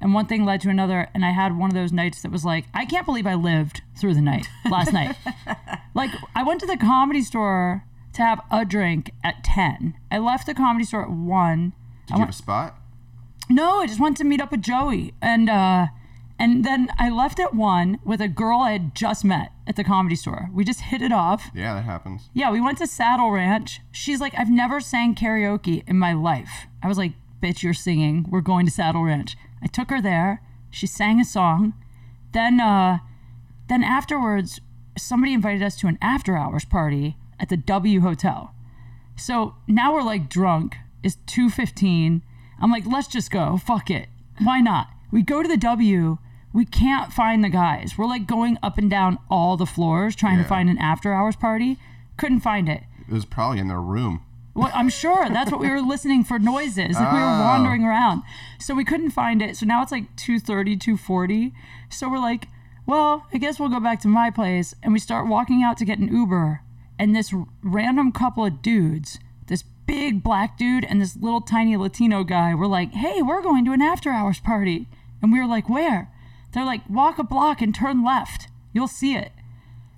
[0.01, 1.07] And one thing led to another.
[1.13, 3.81] And I had one of those nights that was like, I can't believe I lived
[3.97, 5.15] through the night last night.
[5.93, 9.95] Like, I went to the comedy store to have a drink at 10.
[10.11, 11.73] I left the comedy store at 1.
[12.07, 12.77] Did you have a spot?
[13.49, 15.87] No, I just went to meet up with Joey, and uh,
[16.39, 19.83] and then I left at one with a girl I had just met at the
[19.83, 20.49] comedy store.
[20.53, 21.51] We just hit it off.
[21.53, 22.29] Yeah, that happens.
[22.33, 23.81] Yeah, we went to Saddle Ranch.
[23.91, 26.67] She's like, I've never sang karaoke in my life.
[26.81, 28.25] I was like, Bitch, you're singing.
[28.29, 29.37] We're going to Saddle Ranch.
[29.61, 30.41] I took her there.
[30.71, 31.73] She sang a song.
[32.33, 32.99] Then, uh,
[33.67, 34.59] then afterwards,
[34.97, 38.53] somebody invited us to an after hours party at the W Hotel.
[39.15, 40.75] So now we're like drunk.
[41.01, 42.21] It's 2:15.
[42.61, 43.57] I'm like, let's just go.
[43.57, 44.09] Fuck it.
[44.41, 44.89] Why not?
[45.11, 46.17] We go to the W.
[46.51, 47.97] We can't find the guys.
[47.97, 51.35] We're like going up and down all the floors trying to find an after hours
[51.35, 51.77] party.
[52.17, 52.83] Couldn't find it.
[53.07, 54.21] It was probably in their room.
[54.55, 56.95] Well, I'm sure that's what we were listening for noises.
[56.99, 57.45] Like we were Oh.
[57.45, 58.23] wandering around.
[58.59, 59.55] So we couldn't find it.
[59.57, 61.53] So now it's like 2:30, 2:40.
[61.89, 62.47] So we're like,
[62.85, 65.85] well, I guess we'll go back to my place and we start walking out to
[65.85, 66.61] get an Uber
[66.97, 67.33] and this
[67.63, 72.67] random couple of dudes, this big black dude and this little tiny Latino guy were
[72.67, 74.87] like, "Hey, we're going to an after hours party."
[75.21, 76.09] And we were like, "Where?"
[76.51, 78.47] They're like, "Walk a block and turn left.
[78.73, 79.31] You'll see it."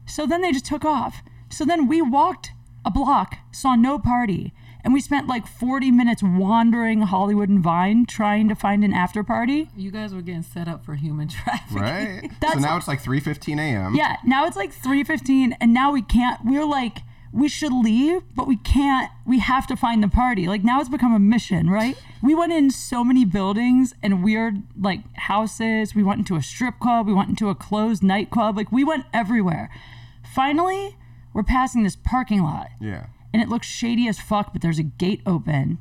[0.06, 1.22] So then they just took off.
[1.50, 2.52] So then we walked
[2.86, 8.06] a block, saw no party, and we spent like 40 minutes wandering Hollywood and Vine
[8.06, 9.70] trying to find an after party.
[9.76, 11.82] You guys were getting set up for human trafficking.
[11.82, 12.22] Right?
[12.32, 13.96] so That's- now it's like 3:15 a.m.
[13.96, 18.48] Yeah, now it's like 3:15 and now we can't we're like we should leave, but
[18.48, 19.10] we can't.
[19.26, 20.48] We have to find the party.
[20.48, 21.98] Like now it's become a mission, right?
[22.22, 25.96] We went in so many buildings and weird like houses.
[25.96, 27.08] We went into a strip club.
[27.08, 28.58] We went into a closed nightclub.
[28.58, 29.70] Like we went everywhere.
[30.34, 30.98] Finally,
[31.34, 33.08] we're passing this parking lot Yeah.
[33.34, 35.78] and it looks shady as fuck, but there's a gate open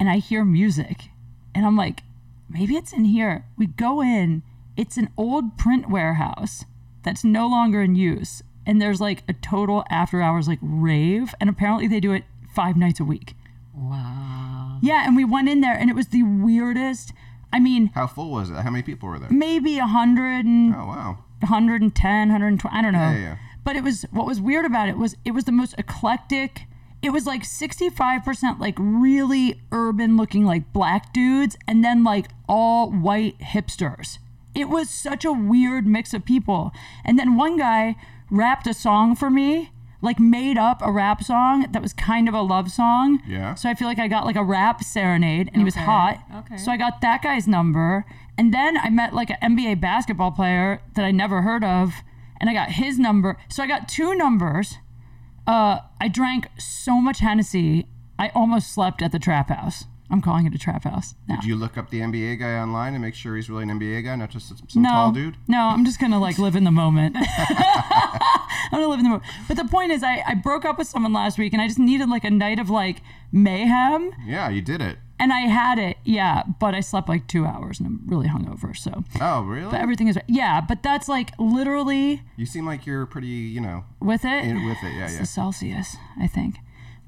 [0.00, 1.10] and I hear music.
[1.54, 2.02] And I'm like,
[2.48, 3.44] maybe it's in here.
[3.56, 4.42] We go in,
[4.76, 6.64] it's an old print warehouse
[7.02, 8.42] that's no longer in use.
[8.68, 11.34] And there's like a total after hours like rave.
[11.40, 12.22] And apparently they do it
[12.54, 13.34] five nights a week.
[13.74, 14.78] Wow.
[14.82, 15.06] Yeah.
[15.06, 17.12] And we went in there and it was the weirdest.
[17.52, 18.56] I mean, How full was it?
[18.56, 19.30] How many people were there?
[19.30, 21.18] maybe a hundred and Oh wow.
[21.40, 22.98] 110, 120, I don't know.
[22.98, 23.36] Yeah, yeah, yeah.
[23.64, 26.62] But it was what was weird about it was it was the most eclectic.
[27.00, 32.90] It was like 65% like really urban looking like black dudes and then like all
[32.90, 34.18] white hipsters.
[34.54, 36.72] It was such a weird mix of people.
[37.04, 37.94] And then one guy
[38.30, 42.34] rapped a song for me, like made up a rap song that was kind of
[42.34, 43.20] a love song.
[43.26, 43.54] Yeah.
[43.54, 46.22] So I feel like I got like a rap serenade and he was Okay, hot.
[46.36, 46.56] okay.
[46.56, 48.04] So I got that guy's number.
[48.36, 51.92] And then I met like an NBA basketball player that I never heard of.
[52.40, 53.36] And I got his number.
[53.48, 54.76] So I got two numbers.
[55.46, 57.86] Uh, I drank so much Hennessy,
[58.18, 59.86] I almost slept at the trap house.
[60.10, 61.36] I'm calling it a trap house now.
[61.36, 64.04] Did you look up the NBA guy online and make sure he's really an NBA
[64.04, 65.36] guy, not just some no, tall dude?
[65.46, 67.14] no, I'm just gonna like live in the moment.
[68.70, 69.30] I'm gonna live in the moment.
[69.46, 71.78] But the point is, I, I broke up with someone last week, and I just
[71.78, 74.12] needed like a night of like mayhem.
[74.26, 74.98] Yeah, you did it.
[75.20, 78.76] And I had it, yeah, but I slept like two hours and I'm really hungover.
[78.76, 79.68] So Oh, really?
[79.72, 83.84] but everything is, yeah, but that's like literally you seem like you're pretty, you know,
[84.00, 84.44] with it.
[84.44, 84.94] in with it.
[84.94, 85.20] Yeah, It's yeah.
[85.20, 86.58] the Celsius, I think.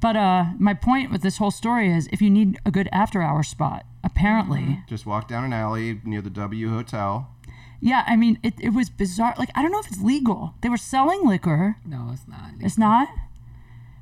[0.01, 3.21] But uh, my point with this whole story is if you need a good after
[3.23, 7.29] hour spot, apparently, Just walk down an alley near the W Hotel.
[7.81, 9.35] yeah, I mean, it, it was bizarre.
[9.39, 10.55] Like, I don't know if it's legal.
[10.63, 11.77] They were selling liquor.
[11.85, 12.51] No, it's not.
[12.61, 13.09] It's not.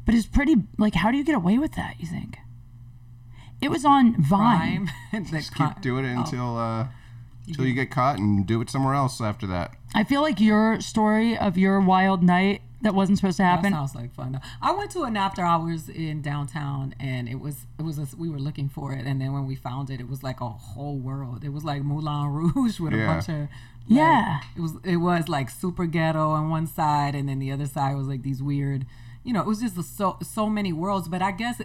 [0.06, 2.38] But it's pretty, like, how do you get away with that, you think?
[3.60, 4.86] It was on Vine.
[4.86, 4.90] Crime.
[5.30, 6.20] the Just con- keep doing it oh.
[6.20, 6.86] until uh,
[7.48, 9.72] until you get caught and do it somewhere else after that.
[9.94, 13.72] I feel like your story of your wild night that wasn't supposed to That happen.
[13.72, 14.40] sounds like fun.
[14.62, 18.28] I went to an after hours in downtown, and it was it was a, we
[18.30, 20.96] were looking for it, and then when we found it, it was like a whole
[20.98, 21.44] world.
[21.44, 23.48] It was like Moulin Rouge with a bunch of like,
[23.88, 24.40] Yeah.
[24.56, 27.96] It was it was like super ghetto on one side, and then the other side
[27.96, 28.86] was like these weird,
[29.24, 31.08] you know, it was just a, so so many worlds.
[31.08, 31.60] But I guess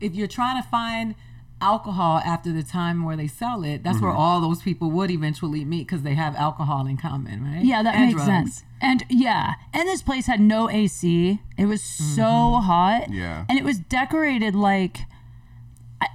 [0.00, 1.14] if you're trying to find
[1.60, 4.06] alcohol after the time where they sell it, that's Mm-hmm.
[4.06, 7.64] where all those people would eventually meet because they have alcohol in common, right?
[7.64, 8.26] Yeah, that And makes drugs.
[8.56, 8.64] sense.
[8.80, 11.38] And yeah, and this place had no AC.
[11.56, 12.66] It was so Mm-hmm.
[12.66, 13.10] hot.
[13.10, 13.46] Yeah.
[13.48, 14.98] And it was decorated like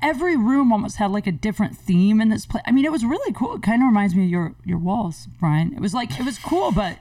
[0.03, 2.63] every room almost had like a different theme in this place.
[2.67, 3.55] I mean, it was really cool.
[3.55, 5.73] It kind of reminds me of your your walls, Brian.
[5.73, 6.99] It was like it was cool, but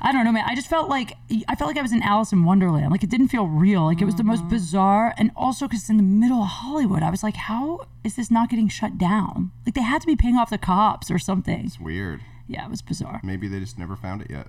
[0.00, 0.44] I don't know, man.
[0.46, 1.14] I just felt like
[1.48, 2.90] I felt like I was in Alice in Wonderland.
[2.92, 3.84] Like it didn't feel real.
[3.84, 4.50] Like it was the most Mm-hmm.
[4.50, 8.14] bizarre, and also because it's in the middle of Hollywood, I was like, how is
[8.16, 9.50] this not getting shut down?
[9.66, 11.64] Like they had to be paying off the cops or something.
[11.66, 12.20] It's weird.
[12.46, 13.20] Yeah, it was bizarre.
[13.24, 14.46] Maybe they just never found it yet.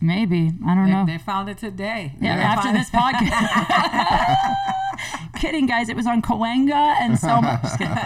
[0.00, 1.06] Maybe I don't They, know.
[1.06, 2.12] they found it today.
[2.20, 4.54] Yeah, They after this podcast.
[5.40, 5.88] kidding, guys.
[5.88, 7.62] It was on Cahuenga and so much.
[7.62, 7.96] Just kidding.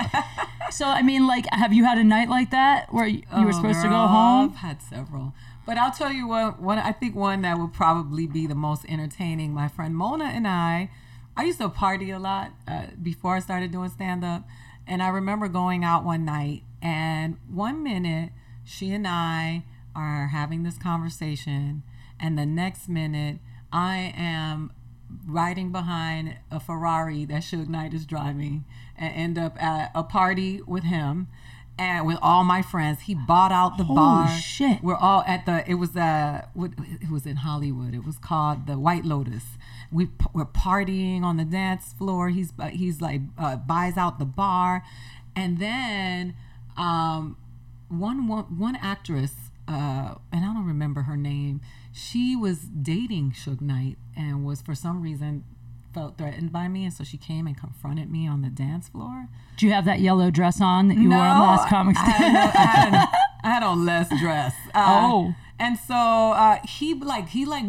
[0.70, 3.48] So, I mean, like, have you had a night like that where you, you were
[3.50, 4.50] Oh, supposed to go home?
[4.50, 5.32] I've had several.
[5.70, 8.84] But I'll tell you what, one I think one that would probably be the most
[8.88, 9.54] entertaining.
[9.54, 10.90] My friend Mona and I,
[11.36, 14.48] I used to party a lot uh, before I started doing stand up.
[14.84, 18.30] And I remember going out one night, and one minute
[18.64, 19.62] she and I
[19.94, 21.84] are having this conversation,
[22.18, 23.38] and the next minute
[23.72, 24.72] I am
[25.24, 28.64] riding behind a Ferrari that Suge Knight is driving
[28.98, 31.28] and end up at a party with him
[31.80, 33.00] and with all my friends.
[33.00, 34.28] He bought out the Holy bar.
[34.28, 34.82] shit.
[34.82, 37.94] We're all at the it was uh it was in Hollywood.
[37.94, 39.44] It was called the White Lotus.
[39.90, 42.28] We were partying on the dance floor.
[42.28, 44.84] He's uh, he's like uh, buys out the bar
[45.34, 46.34] and then
[46.76, 47.38] um
[47.88, 49.32] one one, one actress
[49.66, 51.60] uh, and I don't remember her name.
[51.92, 55.44] She was dating Suge Knight and was for some reason
[55.92, 59.28] felt threatened by me, and so she came and confronted me on the dance floor.
[59.56, 62.32] Do you have that yellow dress on that you wore on last comic I had,
[62.32, 63.08] no- I, had,
[63.44, 64.54] I had on less dress.
[64.74, 65.34] Uh, Oh.
[65.58, 67.64] and so uh, he like he like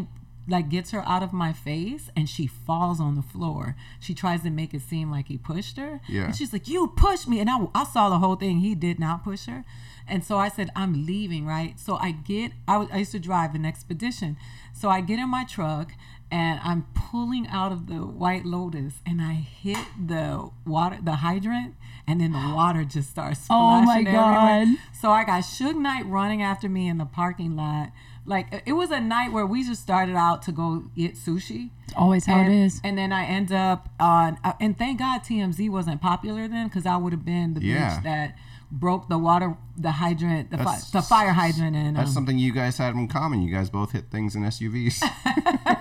[0.47, 3.75] like gets her out of my face, and she falls on the floor.
[3.99, 6.01] She tries to make it seem like he pushed her.
[6.09, 6.25] Yeah.
[6.25, 8.59] And she's like, "You pushed me," and I I saw the whole thing.
[8.59, 9.63] He did not push her.
[10.07, 11.79] And so I said, I'm leaving, right?
[11.79, 14.35] So I get, I, was- I used to drive an expedition.
[14.73, 15.91] So I get in my truck
[16.31, 21.75] and I'm pulling out of the White Lotus and I hit the water, the hydrant,
[22.07, 24.13] and then the water just starts Oh my everywhere.
[24.65, 24.67] God.
[24.99, 27.91] So I got Suge Knight running after me in the parking lot.
[28.25, 31.69] Like it was a night where we just started out to go eat sushi.
[31.85, 32.79] It's always how and, it is.
[32.83, 36.85] And then I end up on, uh, and thank God TMZ wasn't popular then because
[36.85, 37.97] I would have been the Yeah.
[37.97, 38.37] bitch that
[38.71, 42.53] broke the water, the hydrant, the, fi- the fire hydrant, and That's um, something you
[42.53, 43.41] guys had in common.
[43.41, 45.01] You guys both hit things in SUVs.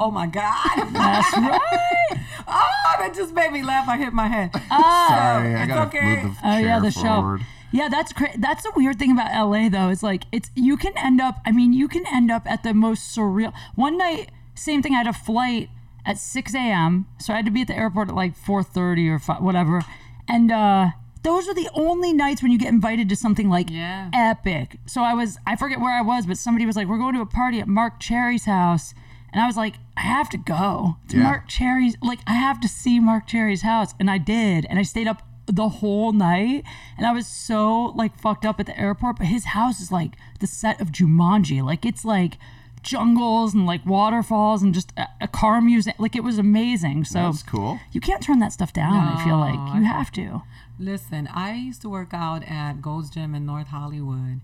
[0.00, 0.88] oh my God.
[0.92, 2.18] That's right.
[2.48, 3.88] oh, that just made me laugh.
[3.88, 4.50] I hit my head.
[4.54, 6.22] Sorry, I gotta okay.
[6.24, 7.40] move the Oh chair yeah, the forward.
[7.40, 7.46] show.
[7.72, 9.90] Yeah, that's cra- that's the weird thing about LA though.
[9.90, 11.36] Is like it's you can end up.
[11.46, 13.52] I mean, you can end up at the most surreal.
[13.76, 14.94] One night, same thing.
[14.94, 15.68] I had a flight
[16.04, 17.06] at 6 a.m.
[17.20, 19.82] So I had to be at the airport at like 4:30 or 5, whatever.
[20.28, 20.88] And uh,
[21.22, 24.10] those are the only nights when you get invited to something like Yeah.
[24.14, 24.78] epic.
[24.86, 27.20] So I was I forget where I was, but somebody was like, "We're going to
[27.20, 28.94] a party at Marc Cherry's house."
[29.32, 30.96] And I was like, I have to go.
[31.04, 31.22] It's Yeah.
[31.22, 33.94] Marc Cherry's like I have to see Marc Cherry's house.
[34.00, 34.66] And I did.
[34.68, 36.64] And I stayed up the whole night.
[36.96, 39.18] And I was so like fucked up at the airport.
[39.18, 41.62] But his house is like the set of Jumanji.
[41.62, 42.38] Like it's like
[42.82, 45.94] jungles and like waterfalls and just a, a car music.
[45.98, 47.04] Like it was amazing.
[47.04, 47.78] So That's cool.
[47.92, 49.54] you can't turn that stuff down, I feel like.
[49.74, 50.42] You I- have to.
[50.78, 54.40] Listen, I used to work out at Gold's Gym in North Hollywood,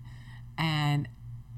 [0.55, 1.07] and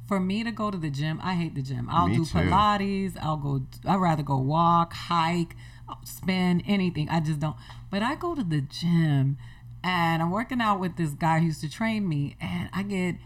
[0.10, 1.88] for me to go to the gym, I hate the gym.
[1.90, 2.40] I'll Me do too.
[2.40, 3.16] Pilates.
[3.22, 3.62] I'll go.
[3.88, 5.56] I'd rather go walk, hike,
[6.04, 7.08] spin, anything.
[7.10, 7.56] I just don't.
[7.92, 9.38] But I go to the gym,
[9.84, 13.18] and I'm working out with this guy who used to train me, and I get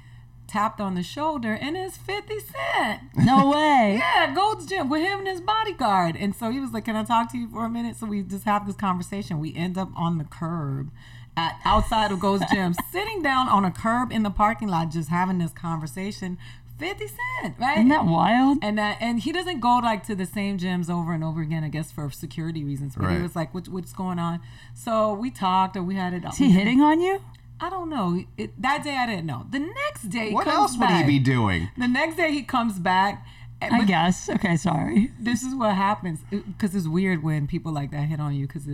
[0.45, 3.01] tapped on the shoulder, and it's Fifty Cent.
[3.15, 3.95] No way.
[3.97, 6.17] Yeah, Gold's Gym with him and his bodyguard.
[6.17, 7.95] And so he was like, Can I talk to you for a minute?
[7.95, 9.39] So we just have this conversation.
[9.39, 10.91] We end up on the curb
[11.35, 15.09] at outside of Gold's Gym, sitting down on a curb in the parking lot, just
[15.09, 16.37] having this conversation.
[16.83, 17.77] 50 Cent, right?
[17.77, 18.57] Isn't that wild?
[18.61, 21.63] and that and he doesn't go like to the same gyms over and over again,
[21.63, 22.95] I guess for security reasons.
[22.95, 23.17] But Right.
[23.17, 24.39] he was like, what, what's going on?
[24.73, 27.21] So we talked or we had it Is he hitting on you?
[27.59, 28.23] I don't know.
[28.37, 29.45] It, that day I didn't know.
[29.49, 31.05] The next day What else would back.
[31.05, 31.69] he be doing?
[31.77, 33.25] The next day he comes back.
[33.61, 34.27] Eh, I guess.
[34.29, 35.11] Okay, sorry.
[35.19, 38.67] this is what happens because it's weird when people like that hit on you because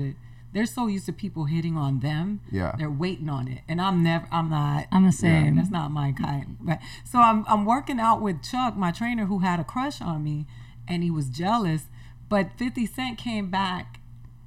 [0.53, 2.41] they're so used to people hitting on them.
[2.51, 2.73] Yeah.
[2.77, 4.27] they're waiting on it, and I'm never.
[4.31, 4.88] I'm not.
[4.91, 5.55] I'm the same.
[5.57, 6.57] That's not my kind.
[6.59, 10.23] But so I'm I'm working out with Chuck, my trainer, who had a crush on
[10.23, 10.45] me,
[10.88, 11.83] and he was jealous.
[12.29, 13.99] But 50 Cent came back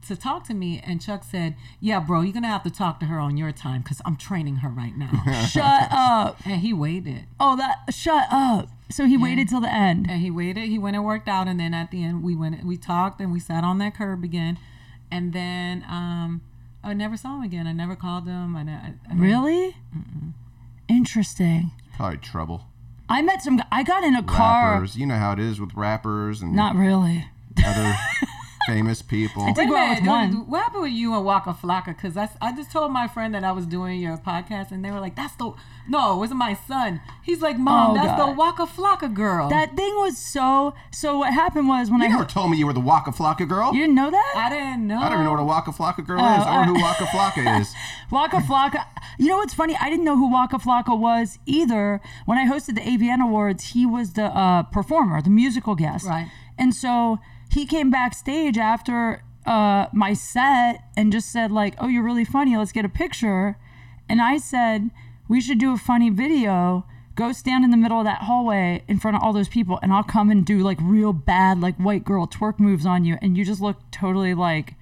[0.08, 3.06] to talk to me, and Chuck said, "Yeah, bro, you're gonna have to talk to
[3.06, 6.38] her on your time because I'm training her right now." Shut up.
[6.44, 7.26] and he waited.
[7.38, 7.92] Oh, that.
[7.94, 8.68] Shut up.
[8.90, 10.10] So he waited till the end.
[10.10, 10.64] And he waited.
[10.68, 12.64] He went and worked out, and then at the end, we went.
[12.64, 14.58] We talked, and we sat on that curb again,
[15.12, 16.40] and then um,
[16.82, 17.66] I never saw him again.
[17.68, 18.56] I never called him.
[18.56, 19.76] I, I, I Really?
[20.88, 21.70] Interesting.
[21.96, 22.64] Probably trouble.
[23.08, 23.62] I met some.
[23.70, 24.74] I got in a car.
[24.74, 24.96] Rappers.
[24.96, 27.26] You know how it is with rappers and Not really.
[27.64, 27.94] other
[28.66, 29.52] famous people.
[29.52, 30.48] did go out with one.
[30.48, 31.86] What happened with you and Waka Flocka?
[31.94, 34.90] Because I, I just told my friend that I was doing your podcast, and they
[34.90, 35.52] were like, "That's the
[35.88, 39.76] no, it wasn't my son." He's like, "Mom, Oh, that's the Waka Flocka girl." That
[39.76, 40.74] thing was so.
[40.90, 43.10] So what happened was when You I never heard, told me you were the Waka
[43.12, 43.72] Flocka girl.
[43.74, 44.98] you didn't know that I didn't know.
[44.98, 47.04] I don't even know what a Waka Flocka girl Oh, is or who uh, Waka
[47.04, 47.74] Flocka is.
[48.10, 48.84] Waka Flocka.
[49.18, 49.76] You know what's funny?
[49.80, 52.00] I didn't know who Waka Flocka was either.
[52.26, 56.06] When I hosted the AVN Awards, he was the uh, performer, the musical guest.
[56.06, 56.30] Right.
[56.58, 57.18] And so
[57.50, 62.56] he came backstage after uh, my set and just said like, "Oh, you're really funny.
[62.56, 63.56] Let's get a picture."
[64.08, 64.90] And I said,
[65.32, 68.98] "We should do a funny video." Go stand in the middle of that hallway in
[68.98, 72.04] front of all those people, and I'll come and do like real bad, like white
[72.04, 74.74] girl twerk moves on you, and you just look totally like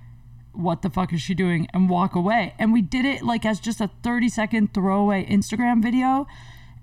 [0.52, 1.68] what the fuck is she doing?
[1.72, 2.54] And walk away.
[2.58, 6.26] And we did it like as just a 30 second throwaway instagram video.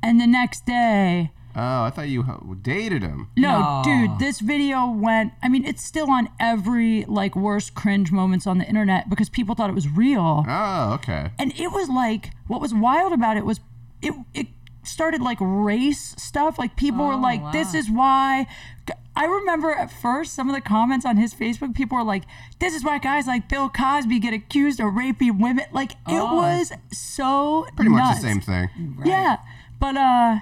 [0.01, 2.23] And the next day Oh, I thought you
[2.61, 3.29] dated him.
[3.35, 3.81] no, No.
[3.83, 8.57] dude this video went i mean it's still on every like worst cringe moments on
[8.59, 11.31] the internet because people thought it was real Oh, okay.
[11.39, 13.59] and it was like what was wild about it was
[14.01, 14.47] it it
[14.83, 18.45] started like race stuff like people were Oh, like this is why
[19.17, 22.23] i remember at first some of the comments on his facebook people were like
[22.59, 26.35] this is why guys like bill cosby get accused of raping women like it Oh.
[26.35, 28.69] was so Pretty much the same thing.
[29.03, 29.37] yeah
[29.79, 30.37] but uh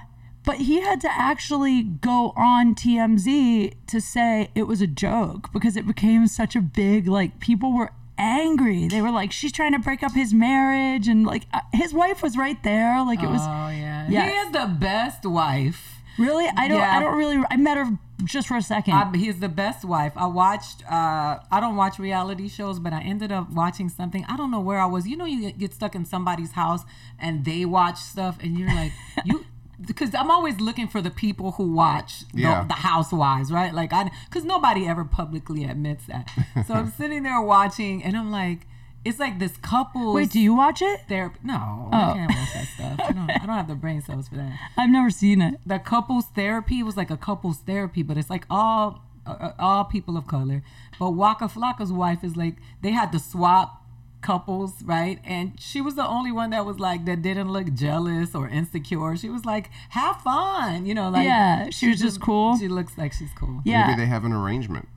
[0.46, 5.76] but he had to actually go on TMZ to say it was a joke because
[5.76, 8.88] it became such a big like people were angry.
[8.88, 12.22] They were like she's trying to break up his marriage and like uh, his wife
[12.22, 14.06] was right there like it was Oh yeah.
[14.08, 14.30] Yeah.
[14.30, 16.00] He is the best wife.
[16.18, 16.96] really I don't Yeah.
[16.96, 18.94] I don't really I met her just for a second.
[18.94, 20.14] I, he's the best wife.
[20.16, 20.82] I watched.
[20.90, 24.24] Uh, I don't watch reality shows, but I ended up watching something.
[24.26, 25.06] I don't know where I was.
[25.06, 26.82] You know, you get- get stuck in somebody's house
[27.18, 28.92] and they watch stuff, and you're like,
[29.26, 29.44] you.
[29.84, 32.64] Because I'm always looking for the people who watch the, Yeah.
[32.66, 33.74] the housewives, right?
[33.74, 36.28] Like I, because nobody ever publicly admits that.
[36.66, 38.66] So I'm sitting there watching, and I'm like,
[39.04, 40.14] it's like this couple.
[40.14, 41.00] Wait, do you watch it?
[41.08, 41.38] therapy?
[41.44, 41.96] No, Oh.
[41.96, 43.00] I can't watch that stuff.
[43.08, 45.60] I don't, I don't have the brain cells for that I've never seen it.
[45.66, 50.16] the couples therapy was like a couples therapy, but it's like all uh, all people
[50.16, 50.62] of color.
[50.98, 53.82] But Waka Flocka's wife is like they had to swap
[54.22, 55.20] couples, right?
[55.24, 59.16] And she was the only one that was like that didn't look jealous or insecure.
[59.16, 62.58] She was like, have fun, you know, like Yeah, she was just cool.
[62.58, 63.60] She looks like she's cool.
[63.64, 63.86] Yeah.
[63.86, 64.88] Maybe they have an arrangement.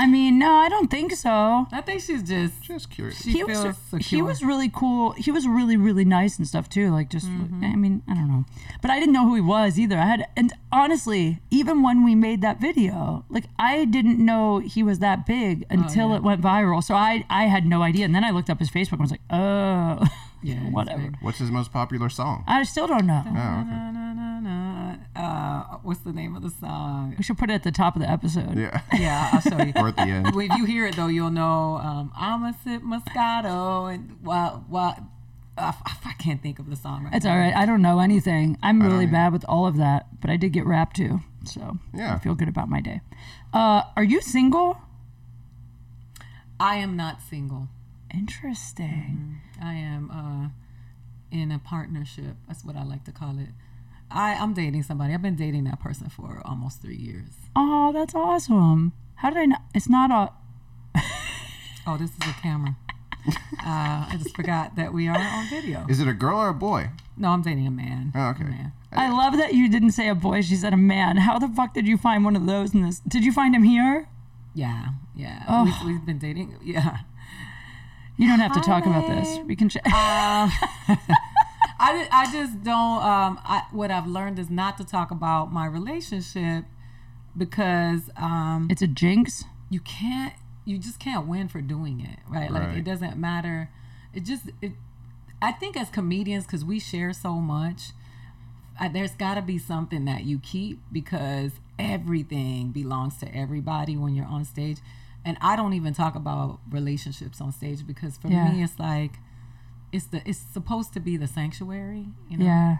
[0.00, 1.66] I mean, no, I don't think so.
[1.72, 3.20] I think she's just Just curious.
[3.20, 4.00] she he feels was secure.
[4.00, 5.10] he was really cool.
[5.24, 6.90] He was really really nice and stuff too.
[6.92, 7.64] Like just Mm-hmm.
[7.64, 8.44] I mean I don't know,
[8.80, 9.98] but I didn't know who he was either.
[9.98, 14.82] I had and honestly, even when we made that video, like I didn't know he
[14.84, 16.16] was that big until Oh, yeah.
[16.18, 16.80] it went viral.
[16.84, 18.04] So I I had no idea.
[18.04, 20.06] And then I looked up his Facebook and was like, oh,
[20.42, 21.10] Yeah, whatever.
[21.20, 22.44] What's his most popular song?
[22.46, 23.24] I still don't know.
[23.26, 23.30] Oh,
[23.66, 24.27] okay.
[25.16, 27.14] Uh, what's the name of the song?
[27.18, 28.56] We should put it at the top of the episode.
[28.56, 28.80] Yeah.
[28.98, 29.72] Yeah, I'll show you.
[29.76, 30.34] or at the end.
[30.34, 34.68] Well, if you hear it though, you'll know um, I'm a sip Moscato and what
[34.68, 34.98] what
[35.56, 37.32] I, I can't think of the song right It's now.
[37.32, 37.54] all right.
[37.54, 38.56] I don't know anything.
[38.62, 39.12] I'm really either.
[39.12, 41.20] bad with all of that, but I did get rap too.
[41.44, 42.14] So Yeah.
[42.14, 43.00] I feel good about my day.
[43.52, 44.78] Uh, are you single?
[46.60, 47.68] I am not single.
[48.14, 49.40] Interesting.
[49.60, 50.48] I am uh,
[51.36, 52.36] in a partnership.
[52.46, 53.48] That's what I like to call it.
[54.10, 55.12] I, I'm dating somebody.
[55.14, 57.30] I've been dating that person for almost three years.
[57.54, 58.92] Oh, that's awesome.
[59.16, 59.56] How did I know?
[59.74, 61.00] It's not a.
[61.86, 62.76] Oh, this is a camera.
[63.28, 63.32] uh,
[64.10, 65.84] I just forgot that we are on video.
[65.88, 66.90] Is it a girl or a boy?
[67.16, 68.12] No, I'm dating a man.
[68.14, 68.44] Oh, okay.
[68.44, 68.72] A man.
[68.92, 70.40] I love that you didn't say a boy.
[70.42, 71.18] She said a man.
[71.18, 73.00] How the fuck did you find one of those in this?
[73.00, 74.08] Did you find him here?
[74.54, 75.44] Yeah, yeah.
[75.48, 75.64] Oh.
[75.64, 76.56] We've, we've been dating.
[76.62, 76.98] Yeah.
[78.16, 79.38] You don't have to talk about this.
[79.46, 79.68] We can.
[79.68, 80.50] Ch- Um,
[81.80, 83.02] I, I just don't.
[83.02, 86.64] Um, I, what I've learned is not to talk about my relationship
[87.36, 89.44] because um, it's a jinx.
[89.70, 90.34] you can't.
[90.64, 92.50] You just can't win for doing it, right?
[92.50, 93.70] Like it doesn't matter.
[94.12, 94.50] It just.
[94.60, 94.72] It,
[95.40, 97.90] I think as comedians, because we share so much,
[98.78, 104.16] I, there's got to be something that you keep because everything belongs to everybody when
[104.16, 104.78] you're on stage.
[105.24, 108.50] And I don't even talk about relationships on stage because for Yeah.
[108.52, 109.12] me, it's like
[109.92, 112.06] it's the it's supposed to be the sanctuary.
[112.28, 112.44] You know?
[112.44, 112.76] Yeah.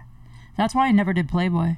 [0.57, 1.77] That's why I never did Playboy.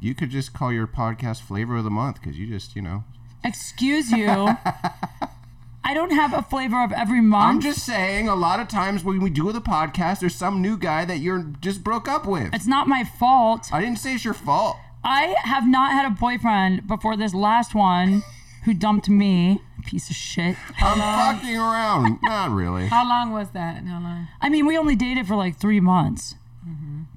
[0.00, 3.04] You could just call your podcast flavor of the month because you just, you know.
[3.44, 4.26] Excuse you.
[5.84, 7.50] I don't have a flavor of every month.
[7.56, 10.76] I'm just saying, a lot of times when we do the podcast, there's some new
[10.76, 12.54] guy that you're just broke up with.
[12.54, 13.68] it's not my fault.
[13.72, 14.76] I didn't say it's your fault.
[15.04, 18.22] I have not had a boyfriend before this last one
[18.64, 19.60] who dumped me.
[19.86, 20.56] Piece of shit.
[20.78, 22.18] I'm fucking around.
[22.22, 22.86] Not really.
[22.86, 23.76] How long was that?
[23.78, 24.28] And How long?
[24.40, 26.34] I mean, we only dated for like three months.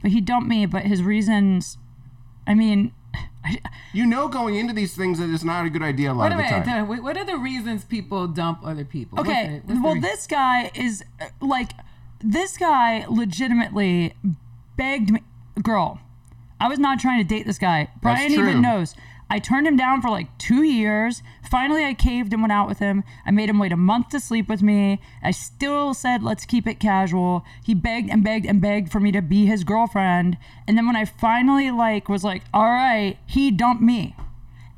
[0.01, 1.77] But he dumped me, but his reasons,
[2.47, 2.93] I mean,
[3.93, 6.31] You know, going into these things that it's not a good idea a lot Wait
[6.31, 6.65] a of the minute.
[6.65, 6.87] time.
[6.87, 9.19] Wait, What are the reasons people dump other people?
[9.19, 11.71] Okay, the- what's the well, this guy is uh, like,
[12.21, 14.15] this guy legitimately
[14.77, 15.21] begged me.
[15.61, 15.99] Girl,
[16.59, 17.89] I was not trying to date this guy.
[18.01, 18.49] Brian true.
[18.49, 18.95] even knows.
[19.29, 21.23] I turned him down for like two years.
[21.49, 23.03] Finally, I caved and went out with him.
[23.25, 25.01] I made him wait a month to sleep with me.
[25.23, 27.43] I still said, let's keep it casual.
[27.63, 30.37] He begged and begged and begged for me to be his girlfriend.
[30.67, 34.15] And then when I finally like was like, all right, he dumped me.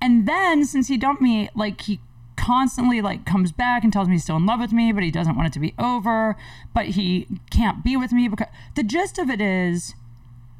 [0.02, 2.00] And then since he dumped me, like he
[2.38, 5.12] constantly like comes back and tells me he's still in love with me, but he
[5.12, 6.38] doesn't want it to be over,
[6.74, 9.96] but he can't be with me because the gist of it is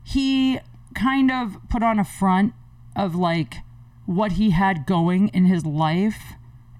[0.04, 0.60] he
[0.94, 2.54] kind of put on a front
[2.96, 3.58] of like
[4.08, 6.34] what he had going in his life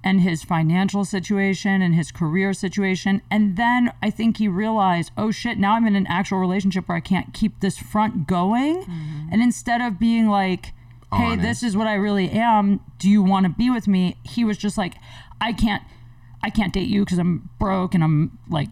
[0.04, 3.22] and his financial situation and his career situation.
[3.30, 6.98] And then I think he realized, oh shit, now I'm in an actual relationship where
[6.98, 8.84] I can't keep this front going.
[8.84, 9.30] Mm-hmm.
[9.32, 10.68] And instead of being like,
[11.12, 11.42] hey, Honest.
[11.42, 14.16] this is what I really am, do you want to be with me?
[14.24, 14.96] He was just like,
[15.40, 15.84] I can't.
[16.42, 18.70] I can't date you because I'm broke and I'm like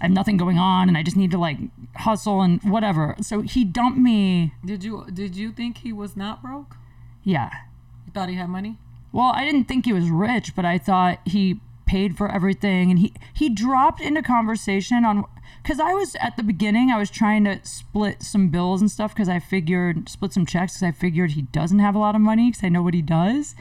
[0.00, 1.58] I have nothing going on and I just need to like
[1.96, 3.14] hustle and whatever.
[3.20, 4.52] So he dumped me.
[4.64, 6.76] Did you did you think he was not broke?
[7.22, 7.50] Yeah.
[8.14, 8.78] Thought he had money?
[9.12, 12.98] Well, I didn't think he was rich, but I thought he paid for everything and
[12.98, 15.24] he he dropped into conversation on
[15.64, 19.14] cuz I was at the beginning I was trying to split some bills and stuff
[19.14, 22.22] cuz I figured split some checks cuz I figured he doesn't have a lot of
[22.22, 23.54] money cuz I know what he does.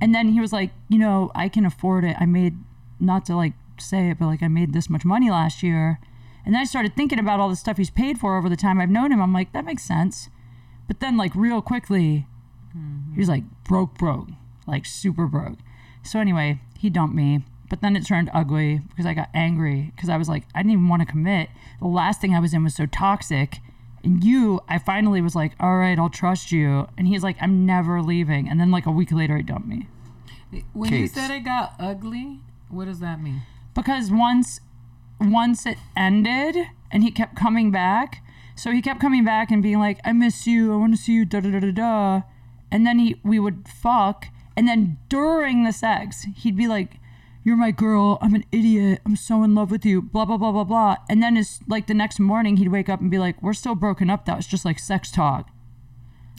[0.00, 2.16] And then he was like, "You know, I can afford it.
[2.18, 2.56] I made
[2.98, 5.98] not to like say it, but like I made this much money last year."
[6.44, 8.80] And then I started thinking about all the stuff he's paid for over the time
[8.80, 9.20] I've known him.
[9.20, 10.30] I'm like, "That makes sense."
[10.86, 12.26] But then like real quickly
[13.14, 14.28] he was like broke, broke,
[14.66, 15.58] like super broke.
[16.02, 17.44] So anyway, he dumped me.
[17.68, 20.72] But then it turned ugly because I got angry because I was like, I didn't
[20.72, 21.48] even want to commit.
[21.80, 23.58] The last thing I was in was so toxic.
[24.04, 26.86] And you, I finally was like, all right, I'll trust you.
[26.96, 28.48] And he's like, I'm never leaving.
[28.48, 29.88] And then like a week later, he dumped me.
[30.72, 33.42] When you said it got ugly, what does that mean?
[33.74, 34.60] because once
[35.20, 36.56] once it ended
[36.90, 38.22] and he kept coming back
[38.56, 41.12] so he kept coming back and being like i miss you i want to see
[41.12, 42.22] you da da da da da
[42.70, 46.98] and then he we would fuck and then during the sex he'd be like
[47.44, 50.50] you're my girl i'm an idiot i'm so in love with you blah blah blah
[50.52, 53.40] blah blah and then it's like the next morning he'd wake up and be like
[53.42, 55.48] we're still broken up that was just like sex talk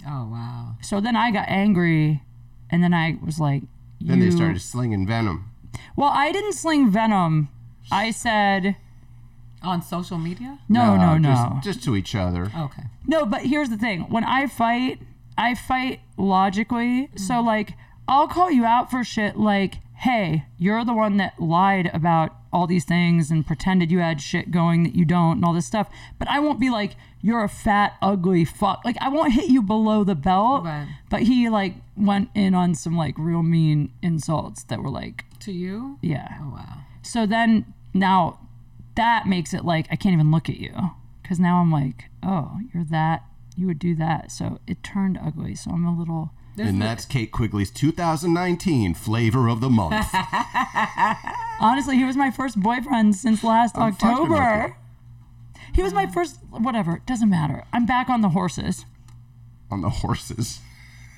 [0.05, 0.75] Oh wow.
[0.81, 2.23] so then i got angry
[2.69, 3.63] and then i was like
[4.01, 5.51] Then they started slinging venom.
[5.95, 7.49] well i didn't sling venom
[7.91, 8.75] i said
[9.63, 10.59] On social media?
[10.69, 11.29] no no no,
[11.61, 12.51] Just, just to each other.
[12.57, 12.83] Okay.
[13.05, 14.01] No, but here's the thing.
[14.09, 14.99] When I fight,
[15.37, 17.09] I fight logically.
[17.15, 17.47] So mm-hmm.
[17.47, 17.73] like
[18.07, 22.65] I'll call you out for shit like, "Hey, you're the one that lied about all
[22.65, 25.89] these things and pretended you had shit going that you don't and all this stuff."
[26.17, 29.61] But I won't be like, "You're a fat ugly fuck." Like I won't hit you
[29.61, 30.63] below the belt.
[30.63, 30.87] Right.
[31.09, 35.51] But he like went in on some like real mean insults that were like, To
[35.51, 35.99] you?
[36.01, 36.37] yeah.
[36.41, 36.77] Oh wow.
[37.01, 38.39] So then now
[38.95, 40.73] that makes it like I can't even look at you
[41.21, 43.23] because now I'm like, oh, you're that.
[43.57, 44.31] You would do that.
[44.31, 45.55] So it turned ugly.
[45.55, 46.31] So I'm a little.
[46.55, 50.07] This And that's Kate Quigley's 2019 flavor of the month.
[51.59, 54.75] Honestly, he was my first boyfriend since last I'm fucking with October.
[55.73, 56.39] He was my first.
[56.49, 57.01] Whatever.
[57.05, 57.63] Doesn't matter.
[57.73, 58.85] I'm back on the horses.
[59.69, 60.59] on the horses.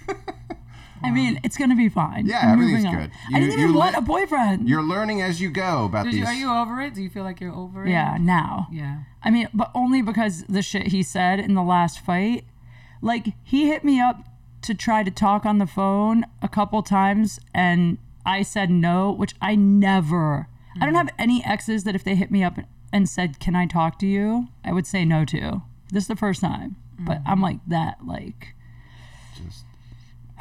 [1.04, 2.26] I mean, it's gonna be fine.
[2.26, 3.02] Yeah, I'm everything's moving on.
[3.04, 3.12] good.
[3.34, 4.70] I didn't even you want let- a boyfriend.
[4.70, 6.20] You're learning as you go about Did these.
[6.20, 6.94] you, are you over it?
[6.94, 7.90] Do you feel like you're over it?
[7.90, 8.68] yeah, now.
[8.72, 9.04] Yeah.
[9.24, 12.46] I mean, but only because the shit he said in the last fight.
[13.02, 14.26] Like, he hit me up
[14.62, 19.36] to try to talk on the phone a couple times, and I said no, which
[19.42, 20.48] I never.
[20.80, 20.98] I don't mm.
[20.98, 22.60] have any exes that if they hit me up
[22.92, 24.48] and said, Can I talk to you?
[24.64, 25.62] I would say no to.
[25.92, 26.76] This is the first time.
[27.00, 27.24] But mm.
[27.26, 28.59] I'm like that, like, Just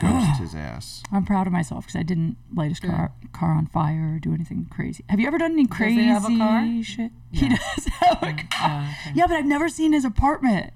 [0.01, 1.03] ghost his ass.
[1.13, 4.35] I'm proud of myself because I didn't light his car, car on fire or do
[4.35, 5.05] anything crazy.
[5.09, 6.83] Have you ever done any crazy he have a car?
[6.83, 7.13] shit?
[7.33, 8.87] He does have a car.
[8.89, 10.73] Oh, yeah, but I've never seen his apartment.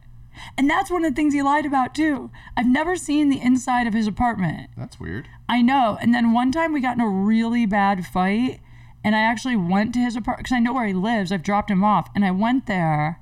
[0.57, 2.31] And that's one of the things he lied about too.
[2.57, 4.71] I've never seen the inside of his apartment.
[4.77, 5.29] That's weird.
[5.49, 5.99] I know.
[6.01, 8.61] And then one time we got in a really bad fight,
[9.05, 11.33] and I actually went to his apartment because I know where he lives.
[11.33, 13.21] I've dropped him off, and I went there,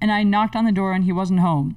[0.00, 1.76] and I knocked on the door, and he wasn't home.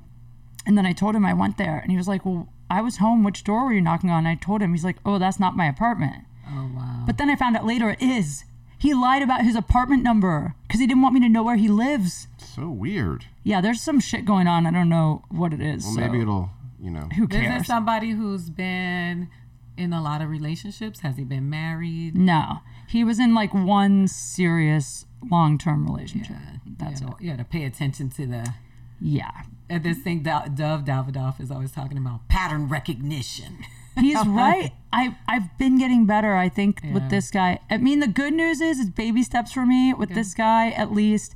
[0.65, 2.97] And then I told him I went there, and he was like, "Well, I was
[2.97, 3.23] home.
[3.23, 4.71] Which door were you knocking on?" And I told him.
[4.73, 7.03] He's like, "Oh, that's not my apartment." Oh wow.
[7.05, 8.43] But then I found out later it is.
[8.77, 11.67] He lied about his apartment number because he didn't want me to know where he
[11.67, 12.27] lives.
[12.37, 13.25] So weird.
[13.43, 14.65] Yeah, there's some shit going on.
[14.65, 15.83] I don't know what it is.
[15.83, 16.49] Well, so maybe it'll,
[16.81, 17.09] you know.
[17.15, 17.67] who Is this cares?
[17.67, 19.29] somebody who's been
[19.75, 21.01] in a lot of relationships?
[21.01, 22.15] Has he been married?
[22.15, 26.37] No, he was in like one serious long-term relationship.
[26.65, 27.09] That's you it.
[27.09, 28.53] know, you got to pay attention to the.
[29.01, 29.31] Yeah,
[29.69, 33.59] And this thing Do- Dov Davidoff is always talking about pattern recognition.
[33.99, 34.71] He's right.
[34.93, 36.35] I I've been getting better.
[36.35, 36.93] I think Yeah.
[36.93, 37.59] with this guy.
[37.69, 39.93] I mean, the good news is it's baby steps for me.
[39.93, 41.35] With this guy, at least,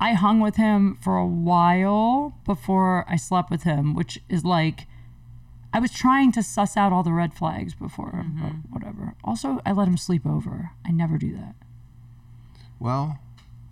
[0.00, 4.86] I hung with him for a while before I slept with him, which is like.
[5.72, 8.72] I was trying to suss out all the red flags before, but mm-hmm.
[8.72, 9.16] whatever.
[9.24, 10.70] Also, I let him sleep over.
[10.86, 11.56] I never do that.
[12.78, 13.18] Well,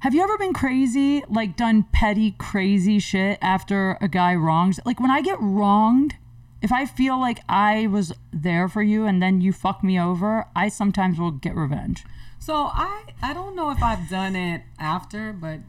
[0.03, 4.81] Have you ever been crazy, like done petty, crazy shit after a guy wrongs?
[4.85, 6.17] Like when I get wronged,
[6.61, 10.47] if I feel like I was there for you and then you fuck me over,
[10.57, 12.05] I sometimes will get revenge.
[12.41, 15.61] So I I don't know if I've done it after, but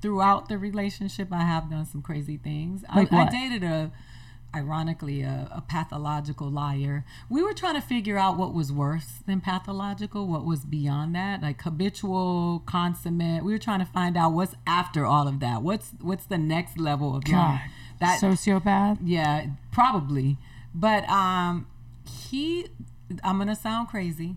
[0.00, 2.82] throughout the relationship, I have done some crazy things.
[2.94, 3.28] Like I, what?
[3.28, 3.92] I dated a,
[4.56, 7.04] ironically, a, a pathological liar.
[7.28, 11.42] We were trying to figure out what was worse than pathological, what was beyond that,
[11.42, 13.44] like habitual, consummate.
[13.44, 15.62] We were trying to find out what's after all of that.
[15.62, 17.60] What's what's the next level of God?
[18.00, 18.98] That sociopath.
[19.04, 20.38] yeah, probably.
[20.74, 21.66] But um
[22.08, 22.68] he
[23.22, 24.36] I'm going to sound crazy,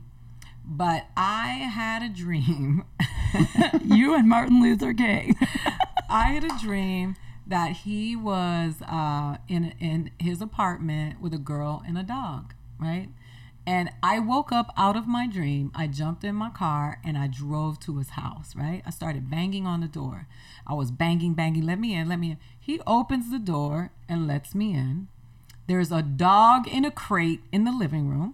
[0.63, 2.83] but I had a dream.
[3.83, 5.35] you and Martin Luther King.
[6.09, 7.15] I had a dream
[7.49, 13.09] that he was uh in in his apartment with a girl and a dog, right?
[13.65, 15.71] And I woke up out of my dream.
[15.75, 18.81] I jumped in my car and I drove to his house, right?
[18.85, 20.27] I started banging on the door.
[20.65, 22.37] I was banging, banging, let me in, let me in.
[22.59, 25.07] He opens the door and lets me in.
[25.67, 28.33] There's a dog in a crate in the living room.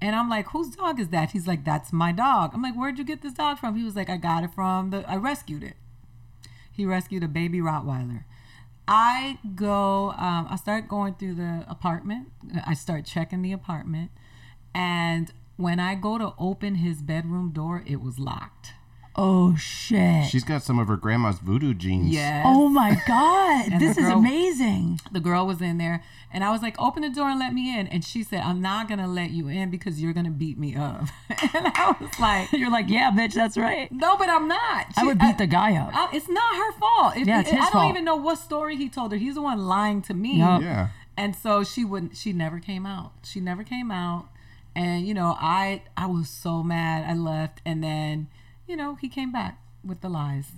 [0.00, 1.30] And I'm like, whose dog is that?
[1.30, 2.50] He's like, that's my dog.
[2.52, 3.76] I'm like, where'd you get this dog from?
[3.76, 5.76] He was like, I got it from the, I rescued it.
[6.72, 8.24] He rescued a baby Rottweiler.
[8.88, 12.28] I go, um, I start going through the apartment.
[12.64, 14.10] I start checking the apartment.
[14.74, 18.72] And when I go to open his bedroom door, it was locked.
[19.18, 20.26] Oh shit.
[20.26, 22.12] she's got some of her grandma's voodoo genes.
[22.14, 22.44] Yes.
[22.46, 25.00] oh my god, this the is amazing.
[25.10, 26.02] the girl was in there
[26.32, 27.86] and I was like, open the door and let me in.
[27.86, 30.58] And she said, I'm not going to let you in because you're going to beat
[30.58, 31.02] me up.
[31.30, 33.90] and I was like, You're like, yeah, bitch, that's right.
[33.90, 34.86] no, but I'm not.
[34.98, 35.90] I would beat the guy up.
[35.94, 37.16] I- it's not her fault.
[37.16, 37.90] It- Yeah, it's it- his I don't fault.
[37.90, 39.18] even know what story he told her.
[39.18, 40.38] He's the one lying to me.
[40.40, 40.60] Yup.
[40.60, 40.88] Yeah.
[41.16, 42.16] And so she wouldn't.
[42.16, 43.12] She never came out.
[43.24, 44.26] She never came out.
[44.74, 47.08] And you know, I I was so mad.
[47.08, 48.26] I left, and then
[48.66, 50.48] you know he came back with the lies.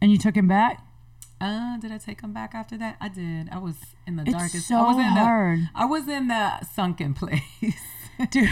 [0.00, 0.84] And you took him back?
[1.40, 2.96] Uh, did I take him back after that?
[3.00, 3.48] I did.
[3.52, 3.76] I was
[4.06, 4.66] in the It's darkest.
[4.68, 5.58] so I was in hard.
[5.60, 7.42] The, I was in the sunken place.
[8.30, 8.48] Dude,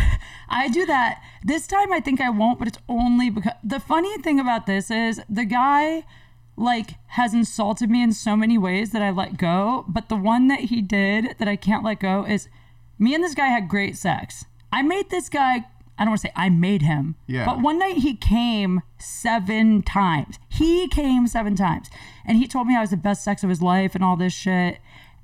[0.48, 1.20] I do that.
[1.42, 4.90] This time I think I won't, but it's only because the funny thing about this
[4.90, 6.04] is the guy
[6.56, 10.46] like has insulted me in so many ways that I let go, but the one
[10.48, 12.48] that he did that I can't let go is
[12.98, 14.44] me and this guy had great sex.
[14.72, 15.64] I made this guy
[15.98, 17.16] I don't want to say I made him.
[17.26, 17.46] Yeah.
[17.46, 20.38] But one night he came seven times.
[20.48, 21.88] He came seven times.
[22.24, 24.32] And he told me I was the best sex of his life and all this
[24.32, 24.78] shit.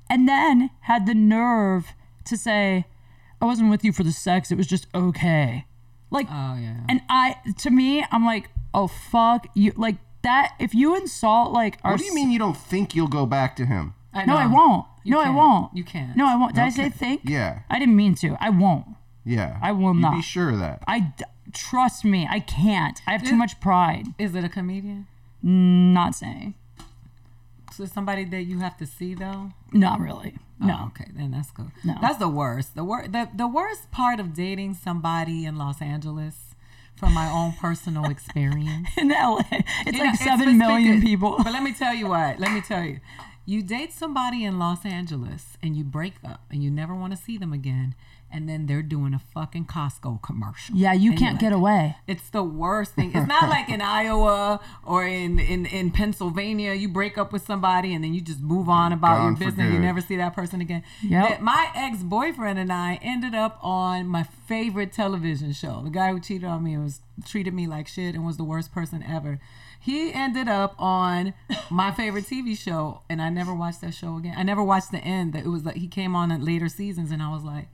[0.09, 1.93] And then had the nerve
[2.25, 2.85] to say,
[3.41, 4.51] I wasn't with you for the sex.
[4.51, 5.65] It was just okay.
[6.09, 6.81] Like, oh yeah.
[6.87, 9.73] and I, to me, I'm like, oh, fuck you.
[9.75, 11.91] Like, that, if you insult, like, our.
[11.93, 13.95] What do you mean you don't think you'll go back to him?
[14.13, 14.85] I No, I won't.
[15.03, 15.35] You no, I can't.
[15.35, 15.75] won't.
[15.75, 16.15] You can't.
[16.15, 16.55] No, I won't.
[16.55, 17.21] Did I say think?
[17.25, 17.59] Yeah.
[17.69, 18.37] I didn't mean to.
[18.39, 18.85] I won't.
[19.25, 19.57] Yeah.
[19.61, 20.15] I will you not.
[20.15, 20.83] Be sure of that.
[20.87, 22.27] I d- trust me.
[22.29, 22.99] I can't.
[23.07, 24.07] I have too much pride.
[24.17, 25.07] Is it a comedian?
[25.41, 26.55] Not saying.
[27.71, 29.51] So somebody that you have to see though.
[29.71, 30.35] Not really.
[30.61, 30.79] Oh, no.
[30.81, 31.71] Oh, okay, then that's good.
[31.83, 31.95] No.
[32.01, 32.75] That's the worst.
[32.75, 33.11] The worst.
[33.11, 36.53] The, the worst part of dating somebody in Los Angeles,
[36.95, 38.87] from my own personal experience.
[38.97, 41.35] In LA, it's You know, like it's seven million people.
[41.43, 42.39] But let me tell you what.
[42.39, 42.99] Let me tell you.
[43.45, 47.21] You date somebody in Los Angeles and you break up and you never want to
[47.21, 47.93] see them again,
[48.33, 50.75] and then they're doing a fucking Costco commercial.
[50.75, 51.97] Yeah, you And can't you're get away.
[52.07, 53.11] It's the worst thing.
[53.15, 57.93] It's not like in Iowa or in, in, in Pennsylvania, you break up with somebody
[57.93, 59.71] and then you just move on about Gone your business.
[59.71, 60.83] You never see that person again.
[61.09, 65.81] That- My ex boyfriend and I ended up on my favorite television show.
[65.83, 68.73] The guy who cheated on me was treated me like shit and was the worst
[68.73, 69.39] person ever.
[69.79, 71.33] He ended up on
[71.69, 74.33] my favorite TV show, and I never watched that show again.
[74.37, 75.33] I never watched the end.
[75.33, 77.67] That it was like he came on in later seasons, and I was like,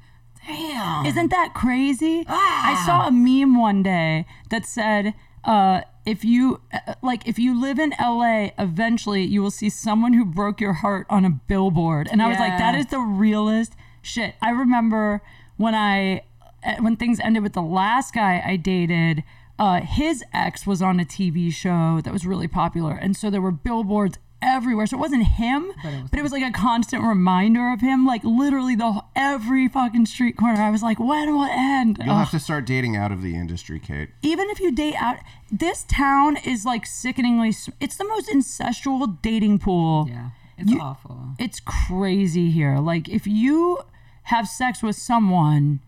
[0.47, 2.25] "Damn!" Isn't that crazy?
[2.27, 2.71] Ah.
[2.71, 5.13] I saw a meme one day that said,
[5.43, 10.13] uh, if you uh, like if you live in LA, eventually you will see someone
[10.13, 12.07] who broke your heart on a billboard.
[12.11, 14.35] And I was like, that is the realest shit.
[14.41, 15.21] I remember
[15.57, 16.23] when I
[16.63, 19.23] uh, when things ended with the last guy I dated,
[19.57, 23.41] uh, his ex was on a TV show that was really popular, and so there
[23.41, 24.85] were billboards everywhere.
[24.87, 28.05] So it wasn't him, but it was, like a constant reminder of him.
[28.05, 30.61] Like literally the every fucking street corner.
[30.61, 31.97] I was like, when will it end?
[31.99, 32.19] You'll Ugh.
[32.19, 34.09] have to start dating out of the industry, Kate.
[34.21, 35.17] Even if you date out,
[35.51, 37.53] this town is like sickeningly.
[37.79, 40.07] It's the most incestual dating pool.
[40.09, 40.29] Yeah.
[40.57, 41.29] It's You- awful.
[41.39, 42.77] it's crazy here.
[42.79, 43.79] Like if you
[44.23, 45.79] have sex with someone,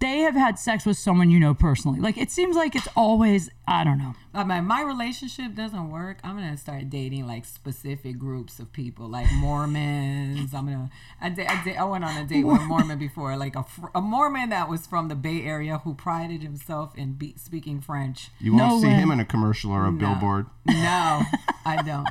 [0.00, 1.98] they have had sex with someone you know personally.
[2.00, 4.14] Like it seems like it's always I don't know.
[4.34, 6.18] I mean, my relationship doesn't work.
[6.24, 10.52] I'm gonna start dating like specific groups of people, like Mormons.
[10.54, 10.90] I'm gonna.
[11.20, 13.62] I, da- I, da- I went on a date with a Mormon before, like a,
[13.62, 17.80] fr- a Mormon that was from the Bay Area who prided himself in be- speaking
[17.80, 18.30] French.
[18.40, 18.94] You won't No see way.
[18.94, 20.46] him in a commercial or a billboard.
[20.66, 21.22] No,
[21.64, 22.08] I don't.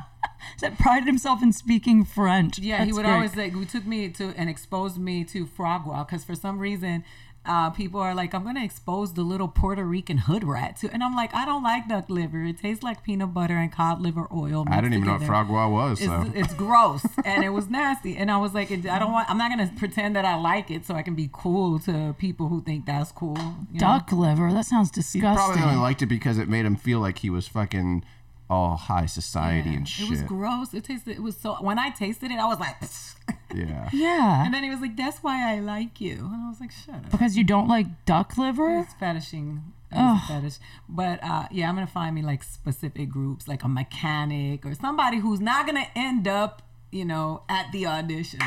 [0.60, 2.58] That prided himself in speaking French.
[2.58, 3.14] Yeah, he would great.
[3.14, 3.54] always like.
[3.54, 7.04] We took me to and exposed me to foie gras because for some reason.
[7.46, 11.02] Uh, people are like, I'm gonna expose the little Puerto Rican hood rat to, and
[11.02, 12.42] I'm like, I don't like duck liver.
[12.44, 14.64] It tastes like peanut butter and cod liver oil.
[14.66, 15.32] I mixed didn't even know what together.
[15.32, 16.00] foie gras was.
[16.00, 18.16] It's, So it's gross and it was nasty.
[18.16, 19.28] And I was like, I don't want.
[19.28, 22.48] I'm not gonna pretend that I like it so I can be cool to people
[22.48, 23.36] who think that's cool.
[23.72, 23.86] you know?
[23.86, 24.52] duck liver.
[24.52, 25.20] That sounds disgusting.
[25.20, 25.54] he disgusting.
[25.54, 28.04] probably only liked it because it made him feel like he was fucking
[28.50, 30.06] all high society Yeah, and shit.
[30.06, 30.74] It was gross.
[30.74, 31.16] It tasted.
[31.16, 31.54] It was so.
[31.60, 32.76] When I tasted it, I was like,
[33.54, 33.88] Yeah.
[33.92, 36.72] yeah, and then he was like, "That's why I like you." And I was like,
[36.72, 38.80] "Shut up." because you don't like duck liver.
[38.80, 39.62] It's fetishing.
[39.92, 40.58] It fetish.
[40.88, 45.18] But uh, yeah, I'm gonna find me like specific groups, like a mechanic or somebody
[45.18, 48.40] who's not gonna end up, you know, at the audition.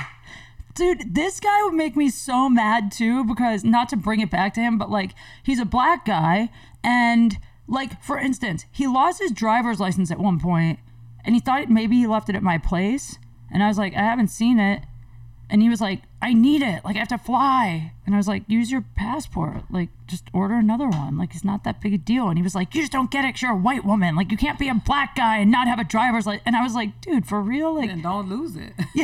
[0.76, 4.54] Dude, this guy would make me so mad too because not to bring it back
[4.56, 6.50] to him, but like he's a black guy
[6.84, 7.38] and
[7.68, 10.80] like for instance, he lost his driver's license at one point
[11.26, 13.18] and he thought maybe he left it at my place
[13.52, 14.84] and I was like, I haven't seen it.
[15.50, 16.84] And he was like, I need it.
[16.84, 17.94] Like I have to fly.
[18.08, 19.64] And I was like, use your passport.
[19.70, 21.18] Like just order another one.
[21.18, 22.30] Like it's not that big a deal.
[22.30, 24.16] And he was like, you just don't get it 'cause you're a white woman.
[24.16, 26.44] Like you can't be a black guy and not have a driver's license.
[26.46, 27.76] And I was like, dude, for real?
[27.76, 28.72] Like And don't lose it.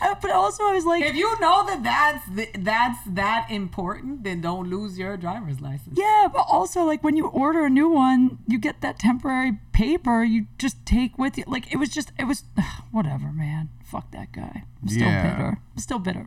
[0.00, 4.24] I- but also I was like, if you know that that's th- that's that important,
[4.24, 5.98] then don't lose your driver's license.
[5.98, 10.22] Yeah, but also like when you order a new one, you get that temporary paper
[10.24, 11.44] you just take with you.
[11.46, 12.44] Like it was just it was
[12.92, 13.68] whatever, man.
[13.84, 14.64] Fuck that guy.
[14.82, 15.22] I'm still Yeah.
[15.36, 15.58] bitter.
[15.74, 16.26] I'm still bitter.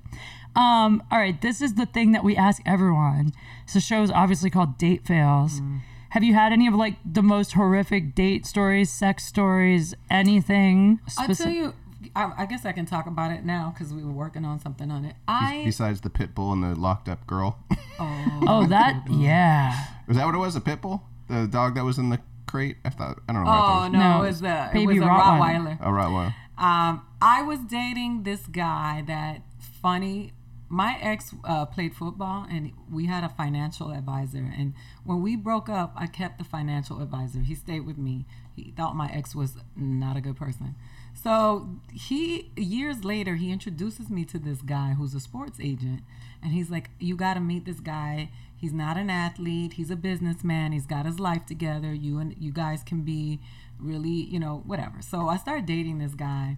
[0.55, 3.31] Um, all right, this is the thing that we ask everyone.
[3.65, 5.61] So the show is obviously called Date Fails.
[6.09, 10.99] Have you had any of like the most horrific date stories, sex stories, anything?
[11.17, 11.73] I speci- tell you,
[12.15, 14.89] I, I guess I can talk about it now because we were working on something
[14.89, 15.15] on it.
[15.27, 17.59] I Besides the pit bull and the locked up girl.
[18.01, 19.77] Oh, oh that yeah.
[20.07, 20.55] was that what it was?
[20.55, 21.03] A pit bull?
[21.29, 22.77] The dog that was in the crate?
[22.85, 23.49] I thought I don't know.
[23.51, 23.91] what I oh it was.
[23.91, 25.79] no, No, it was a it baby was a Rottweiler.
[25.79, 25.79] Rottweiler.
[25.83, 26.33] Oh right.
[26.57, 29.41] Um, I was dating this guy that
[29.81, 30.31] funny.
[30.71, 34.53] My ex uh, played football, and we had a financial advisor.
[34.55, 37.39] And when we broke up, I kept the financial advisor.
[37.39, 38.25] He stayed with me.
[38.55, 40.75] He thought my ex was not a good person.
[41.13, 46.01] So he years later he introduces me to this guy who's a sports agent,
[46.41, 48.29] and he's like, "You got to meet this guy.
[48.55, 49.73] He's not an athlete.
[49.73, 50.71] He's a businessman.
[50.71, 51.93] He's got his life together.
[51.93, 53.39] You and you guys can be
[53.79, 56.57] really, you know, whatever." So I started dating this guy,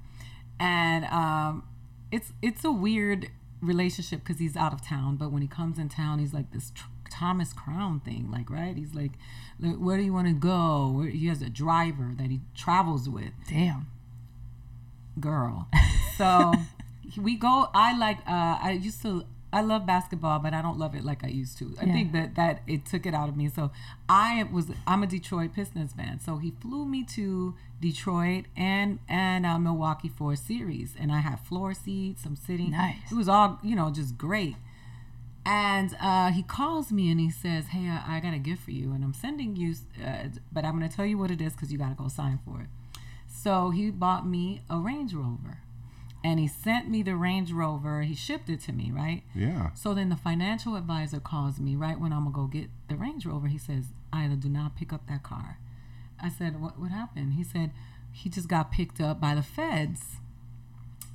[0.59, 1.64] and um,
[2.12, 3.30] it's it's a weird
[3.62, 5.16] relationship because he's out of town.
[5.18, 8.76] But when he comes in town, he's like this tr- Thomas Crown thing, like right.
[8.76, 9.12] He's like,
[9.59, 13.09] "Like, "Where do you want to go?" Where, he has a driver that he travels
[13.09, 13.88] with Damn.
[15.20, 15.68] girl.
[16.18, 16.53] So
[17.18, 17.70] we go.
[17.74, 18.20] I like.
[18.28, 19.26] Uh, I used to.
[19.54, 21.76] I love basketball, but I don't love it like I used to.
[21.82, 21.93] I Yeah.
[21.93, 23.49] think that that it took it out of me.
[23.49, 23.72] So
[24.08, 24.68] I was.
[24.88, 26.20] I'm a Detroit Pistons fan.
[26.20, 31.20] So he flew me to Detroit and and uh, Milwaukee for a series, and I
[31.20, 32.26] had floor seats.
[32.26, 32.72] I'm sitting.
[32.72, 33.12] Nice.
[33.12, 34.56] It was all you know, just great.
[35.45, 38.72] And uh, he calls me and he says, "Hey, I, I got a gift for
[38.72, 39.74] you, and I'm sending you,
[40.06, 42.08] uh, but I'm going to tell you what it is because you got to go
[42.08, 42.68] sign for it."
[43.28, 45.58] So he bought me a Range Rover,
[46.24, 48.02] and he sent me the Range Rover.
[48.04, 49.24] He shipped it to me, right?
[49.34, 49.74] Yeah.
[49.74, 53.26] So then the financial advisor calls me right when I'm gonna go get the Range
[53.26, 53.48] Rover.
[53.48, 55.58] He says, "Aida, do not pick up that car."
[56.22, 56.80] I said, "What?
[56.80, 57.72] What happened?" He said,
[58.12, 60.18] "He just got picked up by the feds."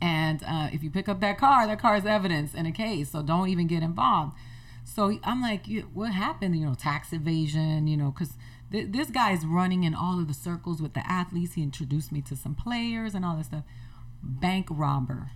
[0.00, 3.12] And uh, if you pick up that car, that car is evidence in a case,
[3.12, 4.36] so don't even get involved.
[4.84, 6.56] So I'm like, what happened?
[6.56, 8.34] You know, tax evasion, you know, because
[8.70, 11.54] th- this guy is running in all of the circles with the athletes.
[11.54, 13.64] He introduced me to some players and all this stuff.
[14.26, 15.30] Bank robber.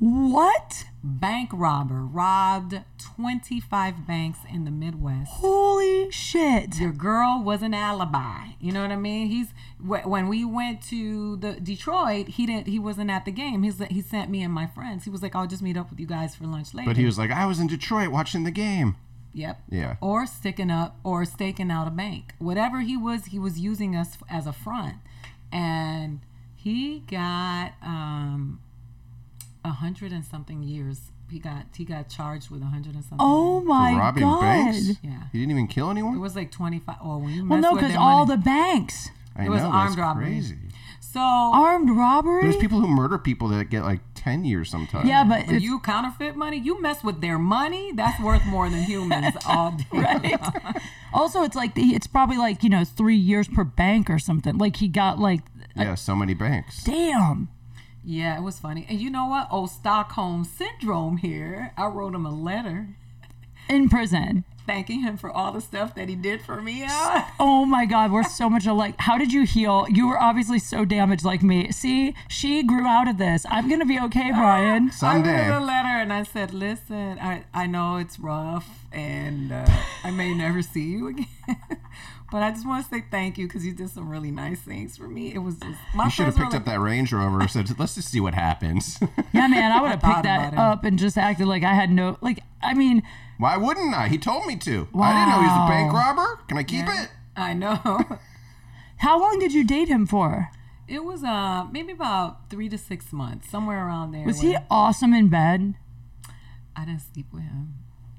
[0.00, 0.84] What?
[1.02, 2.82] Bank robber robbed
[3.16, 5.30] 25 banks in the Midwest.
[5.32, 6.78] Holy shit.
[6.78, 8.50] Your girl was an alibi.
[8.60, 9.26] You know what I mean?
[9.28, 9.48] He's
[9.80, 12.68] when we went to the Detroit, he didn't.
[12.68, 13.64] He wasn't at the game.
[13.64, 15.04] He's he sent me and my friends.
[15.04, 16.96] He was like, oh, "I'll just meet up with you guys for lunch later." But
[16.96, 18.96] he was like, I was in Detroit watching the game.
[19.34, 19.62] Yep.
[19.70, 19.96] Yeah.
[20.00, 22.34] Or sticking up or staking out a bank.
[22.38, 24.96] Whatever he was, he was using us as a front.
[25.52, 26.20] And
[26.68, 28.60] he got um
[29.64, 31.10] a hundred and something years.
[31.30, 33.18] He got he got charged with a hundred and something.
[33.20, 33.68] Oh years.
[33.68, 34.40] my For robbing god.
[34.40, 34.88] banks?
[35.02, 35.22] Yeah.
[35.32, 36.14] He didn't even kill anyone.
[36.14, 36.96] It was like twenty five.
[37.02, 39.10] Oh, when you Well, no, because all money- the banks.
[39.36, 40.24] I it was know, armed that's robbery.
[40.26, 40.56] crazy.
[41.00, 42.42] So Armed robbery?
[42.42, 45.08] There's people who murder people that get like 10 years sometimes.
[45.08, 48.68] yeah, but But it's, you counterfeit money, you mess with their money, that's worth more
[48.68, 49.84] than humans all day.
[49.92, 50.38] right?
[51.14, 54.58] also, it's like the, it's probably like you know three years per bank or something.
[54.58, 55.40] Like he got like,
[55.76, 56.82] Yeah, so many banks.
[56.84, 57.48] damn.
[58.04, 58.86] Yeah, it was funny.
[58.88, 59.48] And you know what?
[59.50, 61.72] Oh, Stockholm syndrome here.
[61.76, 62.96] I wrote him a letter
[63.68, 64.44] In prison.
[64.66, 66.86] thanking him for all the stuff that he did for me.
[67.38, 68.94] Oh my God, we're so much alike.
[68.98, 69.86] How did you heal?
[69.90, 71.70] You were obviously so damaged like me.
[71.70, 73.44] See, she grew out of this.
[73.50, 74.90] I'm gonna be okay, Brian.
[74.90, 75.30] Someday.
[75.46, 79.66] I wrote a letter and I said, "Listen, I I know it's rough, and uh,
[80.04, 81.26] I may never see you again,
[82.30, 84.96] but I just want to say thank you because you did some really nice things
[84.96, 85.34] for me.
[85.34, 87.78] It was just my You should have picked like, up that Range Rover and said,
[87.78, 88.98] let's just see what happens.
[89.32, 92.18] Yeah, man, I would have picked that up and just acted like I had no
[92.20, 92.40] like.
[92.62, 93.02] I mean,
[93.38, 94.08] Why wouldn't I?
[94.08, 94.88] He told me to.
[94.94, 96.40] I didn't know he was a bank robber.
[96.48, 97.10] Can I keep it?
[97.36, 97.76] I know.
[98.98, 100.50] how long did you date him for?
[100.88, 104.24] It was uh maybe about three to six months, somewhere around there.
[104.24, 105.74] Was he awesome in bed?
[106.74, 107.74] I didn't sleep with him.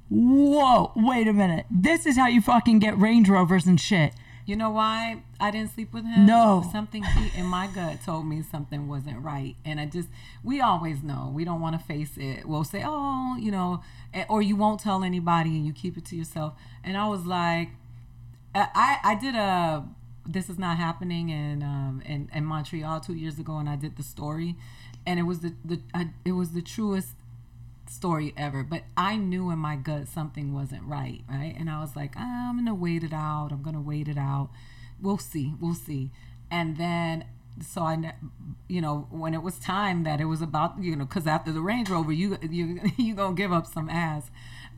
[0.10, 1.66] Whoa, wait a minute.
[1.70, 4.14] This is how you fucking get Range Rovers and shit.
[4.50, 6.26] You know why I didn't sleep with him?
[6.26, 6.68] No.
[6.72, 9.56] Something he, in my gut told me something wasn't right.
[9.64, 10.08] And I just,
[10.44, 11.32] we always know.
[11.32, 12.48] We don't want to face it.
[12.48, 16.06] We'll say, oh, you know, eh, or you won't tell anybody and you keep it
[16.06, 16.54] to yourself.
[16.84, 17.70] And I was like,
[18.56, 19.88] I, I I did a,
[20.26, 23.98] this is not happening in, um, in, in Montreal two years ago and I did
[23.98, 24.56] the story.
[25.06, 27.14] And it was the, the I, it was the truest
[27.90, 31.56] story ever but i knew in my gut something wasn't right right?
[31.58, 33.50] And i was like i'm gonna wait it out.
[33.52, 34.50] I'm gonna wait it out.
[35.02, 35.54] We'll see.
[35.60, 36.12] We'll see.
[36.52, 37.26] And then
[37.62, 38.14] so i
[38.68, 41.62] you know when it was time that it was about you know because after the
[41.62, 44.30] range rover you you you gonna give up some ass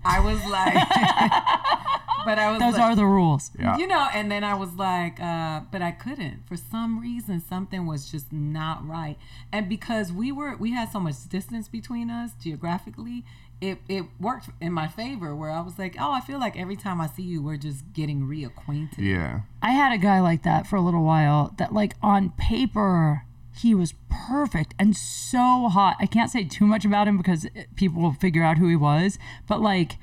[0.06, 0.74] i was like
[2.26, 3.52] but i was Those like, are the rules.
[3.60, 3.78] Yeah.
[3.78, 7.86] you know and then i was like uh but i couldn't for some reason something
[7.86, 9.18] was just not right
[9.52, 13.24] and because we were we had so much distance between us geographically
[13.60, 16.76] it it worked in my favor where i was like oh i feel like every
[16.76, 19.42] time i see you we're just getting reacquainted Yeah.
[19.62, 23.24] I had a guy like that for a little while that like on paper
[23.58, 25.98] he was perfect and so hot.
[26.00, 29.18] I can't say too much about him because people will figure out who he was,
[29.48, 29.98] but like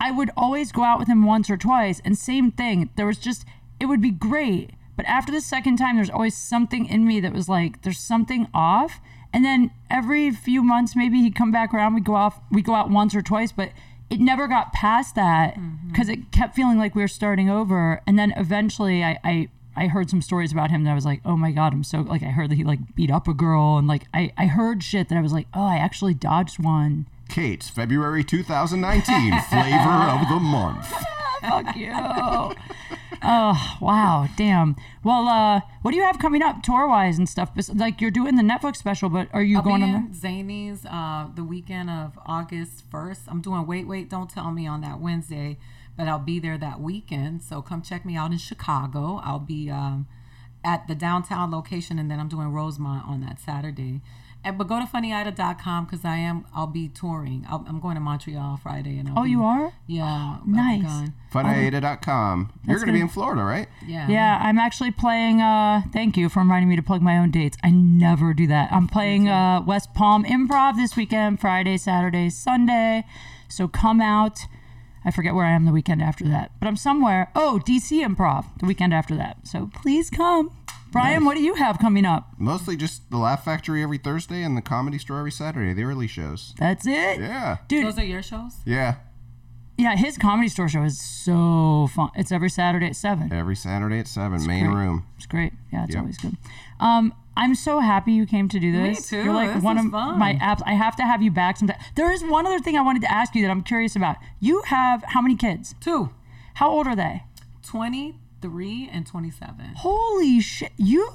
[0.00, 2.90] I would always go out with him once or twice and same thing.
[2.96, 3.44] There was just
[3.80, 7.32] it would be great, but after the second time there's always something in me that
[7.32, 9.00] was like there's something off.
[9.32, 12.74] And then every few months maybe he'd come back around, we go off we go
[12.74, 13.70] out once or twice, but
[14.08, 15.88] it never got past that mm-hmm.
[15.88, 18.00] because it kept feeling like we were starting over.
[18.06, 21.20] And then eventually I, I I heard some stories about him that I was like,
[21.24, 23.76] oh my god, I'm so like I heard that he like beat up a girl
[23.76, 27.06] and like I, I heard shit that I was like, oh, I actually dodged one.
[27.28, 30.86] Kate's February 2019 flavor of the month.
[31.42, 31.92] Fuck you.
[33.22, 34.74] oh wow, damn.
[35.04, 37.50] Well, uh, what do you have coming up tour wise and stuff?
[37.74, 40.86] Like you're doing the Netflix special, but are you I'll going be on in Zanies
[40.90, 43.20] uh, the weekend of August 1st.
[43.28, 45.58] I'm doing Wait, Wait, Don't Tell Me on that Wednesday,
[45.96, 47.42] but I'll be there that weekend.
[47.42, 49.20] So come check me out in Chicago.
[49.24, 50.06] I'll be um,
[50.64, 54.00] at the downtown location, and then I'm doing Rosemont on that Saturday.
[54.44, 57.44] And, but go to funnyaida.com because I am I'll be touring.
[57.48, 59.72] I'll, I'm going to Montreal Friday, and I'll Oh, be- you are?
[59.88, 60.82] Yeah, I'll be Nice.
[60.84, 61.14] gone.
[61.32, 62.52] funnyaida.com.
[62.66, 63.68] You're going to be in Florida, right?
[63.86, 65.40] Yeah, Yeah, I'm actually playing.
[65.40, 67.56] Uh, thank you for reminding me to plug my own dates.
[67.64, 68.70] I never do that.
[68.72, 73.04] I'm playing uh, West Palm Improv this weekend, Friday, Saturday, Sunday.
[73.48, 74.40] So come out.
[75.06, 77.30] I forget where I am the weekend after that, but I'm somewhere.
[77.36, 79.46] Oh, DC Improv the weekend after that.
[79.46, 80.50] So please come.
[80.90, 82.28] Brian, what do you have coming up?
[82.38, 86.06] Mostly just the Laugh Factory every Thursday and the Comedy Store every Saturday, the early
[86.06, 86.54] shows.
[86.58, 87.20] That's it.
[87.20, 87.58] Yeah.
[87.68, 88.56] Dude, Those are your shows.
[88.64, 88.96] Yeah.
[89.78, 92.10] yeah, his comedy store show is so fun.
[92.14, 93.32] It's every Saturday at 7.
[93.32, 94.74] Every Saturday at 7, main great.
[94.74, 95.04] room.
[95.16, 95.52] It's great.
[95.72, 96.00] Yeah, it's Yep.
[96.00, 96.36] always good.
[96.80, 99.12] Um, I'm so happy you came to do this.
[99.12, 99.24] Me too.
[99.24, 100.18] You're like This one is of fun.
[100.18, 100.62] my apps.
[100.64, 101.78] I have to have you back sometime.
[101.94, 104.16] There is one other thing I wanted to ask you that I'm curious about.
[104.40, 105.74] You have how many kids?
[105.80, 106.10] Two.
[106.54, 107.24] How old are they?
[107.62, 109.74] 23 and 27.
[109.76, 110.72] Holy shit!
[110.76, 111.10] You,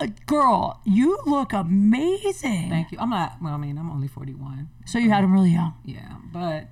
[0.00, 2.70] uh, girl, you look amazing.
[2.70, 2.98] Thank you.
[3.00, 4.68] I'm not, well, I mean, I'm only 41.
[4.86, 5.74] So you had them really young.
[5.84, 6.68] Yeah, but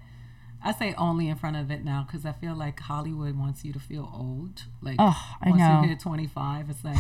[0.65, 3.73] I say only in front of it now because I feel like Hollywood wants you
[3.73, 4.63] to feel old.
[4.81, 6.97] Like Oh, I once you hit 25, it's like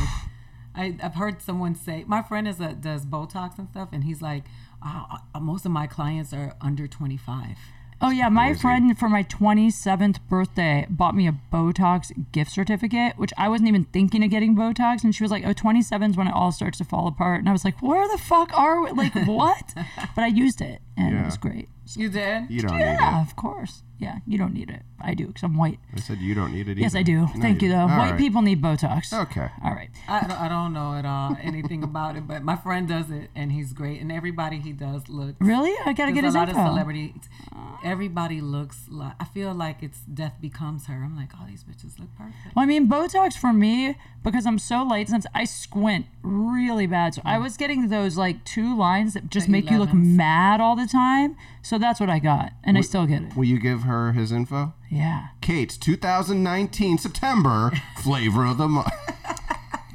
[0.77, 2.05] I, I've heard someone say.
[2.07, 4.45] My friend is a, does Botox and stuff, and he's like,
[4.83, 7.57] "Ah, uh, most of my clients are under 25.
[7.99, 13.33] Oh yeah, my friend for my 27th birthday bought me a Botox gift certificate, which
[13.39, 16.29] I wasn't even thinking of getting Botox, and she was like, "Oh, 27 is when
[16.29, 18.91] it all starts to fall apart," and I was like, "Where the fuck are we?
[18.91, 19.73] Like what?"
[20.15, 21.71] but I used it, and it was great.
[21.95, 22.51] You did?
[22.51, 23.29] You don't Yeah, need it.
[23.29, 23.83] of course.
[23.99, 24.83] Yeah, you don't need it.
[25.01, 25.79] I do because I'm white.
[25.95, 26.73] I said you don't need it.
[26.73, 26.81] Either.
[26.81, 26.95] Yes.
[26.95, 27.21] I do.
[27.21, 27.81] No, Thank you, though.
[27.81, 28.19] All white right.
[28.19, 29.13] people need Botox.
[29.13, 29.49] Okay.
[29.65, 29.89] All right.
[30.09, 33.31] I don't, I don't know at all anything about it, but my friend does it
[33.35, 34.01] and he's great.
[34.01, 35.37] And everybody he does looks.
[35.41, 35.75] Really?
[35.87, 36.61] I gotta get There's his a lot info.
[36.61, 37.13] of celebrities.
[37.85, 39.15] Everybody looks like.
[39.21, 40.95] I feel like it's death becomes her.
[40.95, 42.55] I'm like, oh, these bitches look perfect.
[42.55, 47.15] Well, I mean, Botox for me, because I'm so light since I squint really bad.
[47.15, 47.43] So I mm.
[47.43, 50.87] was getting those like two lines that just The make you look mad all the
[50.87, 51.37] time.
[51.67, 52.53] So that's what I got.
[52.63, 53.37] And I still get it.
[53.37, 54.75] Will you give her his info?
[54.89, 55.31] Yeah.
[55.41, 57.73] Kate, 2019 September
[58.05, 58.93] flavor of the month.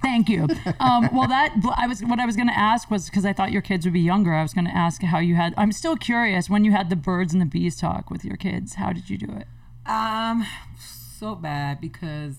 [0.02, 0.50] Thank you.
[0.82, 3.54] Um, well, that I was what I was going to ask was because I thought
[3.54, 4.34] your kids would be younger.
[4.34, 5.54] I was going to ask how you had.
[5.56, 8.74] I'm still curious when you had the birds and the bees talk with your kids.
[8.74, 9.48] How did you do it?
[9.90, 10.46] Um,
[10.78, 12.36] so bad because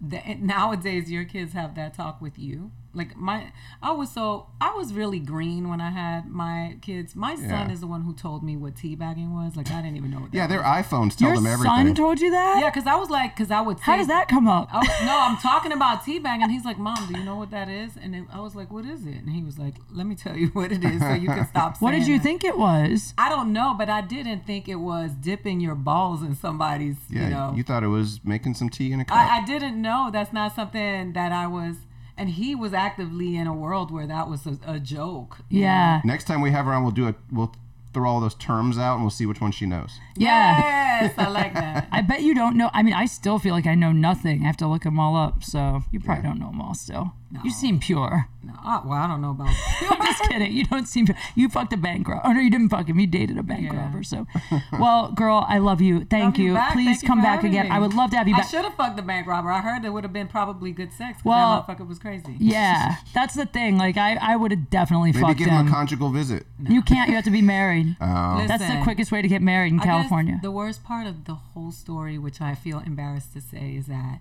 [0.00, 2.70] the, nowadays your kids have that talk with you.
[2.92, 7.14] Like my, I was so I was really green when I had my kids.
[7.14, 7.70] My son Yeah.
[7.70, 9.54] is the one who told me what teabagging was.
[9.56, 10.32] Like I didn't even know what.
[10.32, 10.50] That Yeah, was.
[10.56, 11.76] their iPhones tell your them everything.
[11.76, 12.58] Your son told you that?
[12.60, 13.78] Yeah, because I was like, because I would.
[13.78, 14.68] Say, How does that come up?
[14.72, 16.42] I was, no, I'm talking about teabagging.
[16.42, 17.92] And he's like, Mom, do you know what that is?
[17.96, 19.14] And then I was like, What is it?
[19.22, 21.80] And he was like, Let me tell you what it is, so you can stop.
[21.80, 23.14] what did you that." think it was?
[23.16, 26.96] I don't know, but I didn't think it was dipping your balls in somebody's.
[27.08, 29.16] yeah, you know, thought it was making some tea in a cup.
[29.16, 30.10] I, I didn't know.
[30.12, 31.76] That's not something that I was.
[32.20, 35.38] And he was actively in a world where that was a, a joke.
[35.48, 35.66] you know?
[35.66, 36.00] Yeah.
[36.04, 37.14] Next time we have her on, we'll do it.
[37.32, 37.54] We'll
[37.94, 39.98] throw all those terms out and we'll see which one she knows.
[40.16, 40.58] Yeah.
[41.00, 41.88] Yes, I like that.
[41.90, 42.68] I bet you don't know.
[42.74, 44.42] I mean, I still feel like I know nothing.
[44.42, 45.42] I have to look them all up.
[45.42, 47.14] So you probably don't know them all still.
[47.44, 48.26] You seem pure.
[48.42, 49.54] No, I- well, I don't know about.
[49.82, 50.50] I'm just kidding.
[50.52, 51.06] You don't seem.
[51.36, 52.22] You fucked a bank robber.
[52.24, 52.98] Oh no, you didn't fuck him.
[52.98, 53.76] You dated a bank Yeah.
[53.84, 54.02] robber.
[54.02, 54.26] So,
[54.80, 56.04] well, girl, I love you.
[56.06, 56.60] Thank Love you you.
[56.72, 57.66] Please Thank come for back again.
[57.66, 57.70] me.
[57.70, 58.46] I would love to have you back.
[58.46, 59.50] I should have fucked the bank robber.
[59.52, 61.18] I heard there would have been probably good sex.
[61.18, 62.34] 'cause Well, that motherfucker was crazy.
[62.40, 63.78] Yeah, that's the thing.
[63.78, 65.68] Like I, I would have definitely Maybe fucked give him him.
[65.68, 66.46] a conjugal visit.
[66.68, 67.08] you can't.
[67.10, 67.96] You have to be married.
[68.00, 70.40] Oh, That's the quickest way to get married in I guess California.
[70.42, 74.18] the worst part of the whole story, which I feel embarrassed to say, is that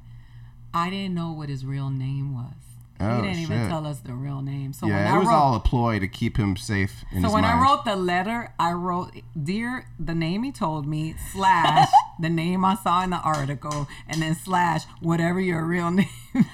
[0.74, 2.54] I didn't know what his real name was.
[3.02, 4.74] Oh, he didn't even tell us the real name.
[4.74, 7.22] So when yeah, I it was wrote, all a ploy to keep him safe in
[7.22, 7.60] so when mind.
[7.60, 11.88] I wrote the letter, I wrote dear the name he told me slash
[12.20, 16.08] the name I saw in the article, and then slash whatever your real name.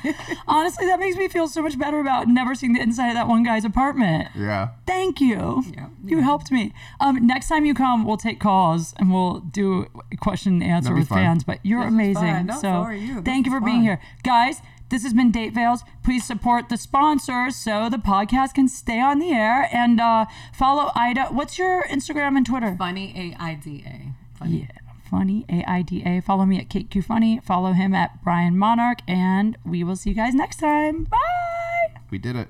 [0.04, 0.16] is.
[0.48, 3.28] Honestly, that makes me feel so much better about never seeing the inside of that
[3.28, 4.30] one guy's apartment.
[4.36, 4.70] yeah.
[4.86, 5.64] Thank you.
[5.76, 6.74] Yeah, You helped me.
[7.00, 10.94] Um, next time you come, we'll take calls and we'll do a question and answer
[10.94, 11.18] with fun.
[11.18, 11.44] fans.
[11.44, 12.46] But you're This amazing.
[12.46, 13.22] No, so so you.
[13.22, 14.62] Thank you for being here, guys.
[14.90, 15.84] This has been Date Fails.
[16.04, 20.92] Please support the sponsors so the podcast can stay on the air and uh, follow
[20.96, 21.26] Aida.
[21.32, 22.76] What's your Instagram and Twitter?
[22.78, 24.14] Funny A I D A.
[24.38, 24.60] Funny.
[24.60, 24.78] Yeah,
[25.10, 26.22] funny A I D A.
[26.22, 27.40] Follow me at Kate Q Funny.
[27.44, 31.06] Follow him at Brian Monarch, and we will see you guys next time.
[31.06, 32.00] Bye.
[32.12, 32.50] We did it.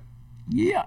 [0.49, 0.85] Yeah.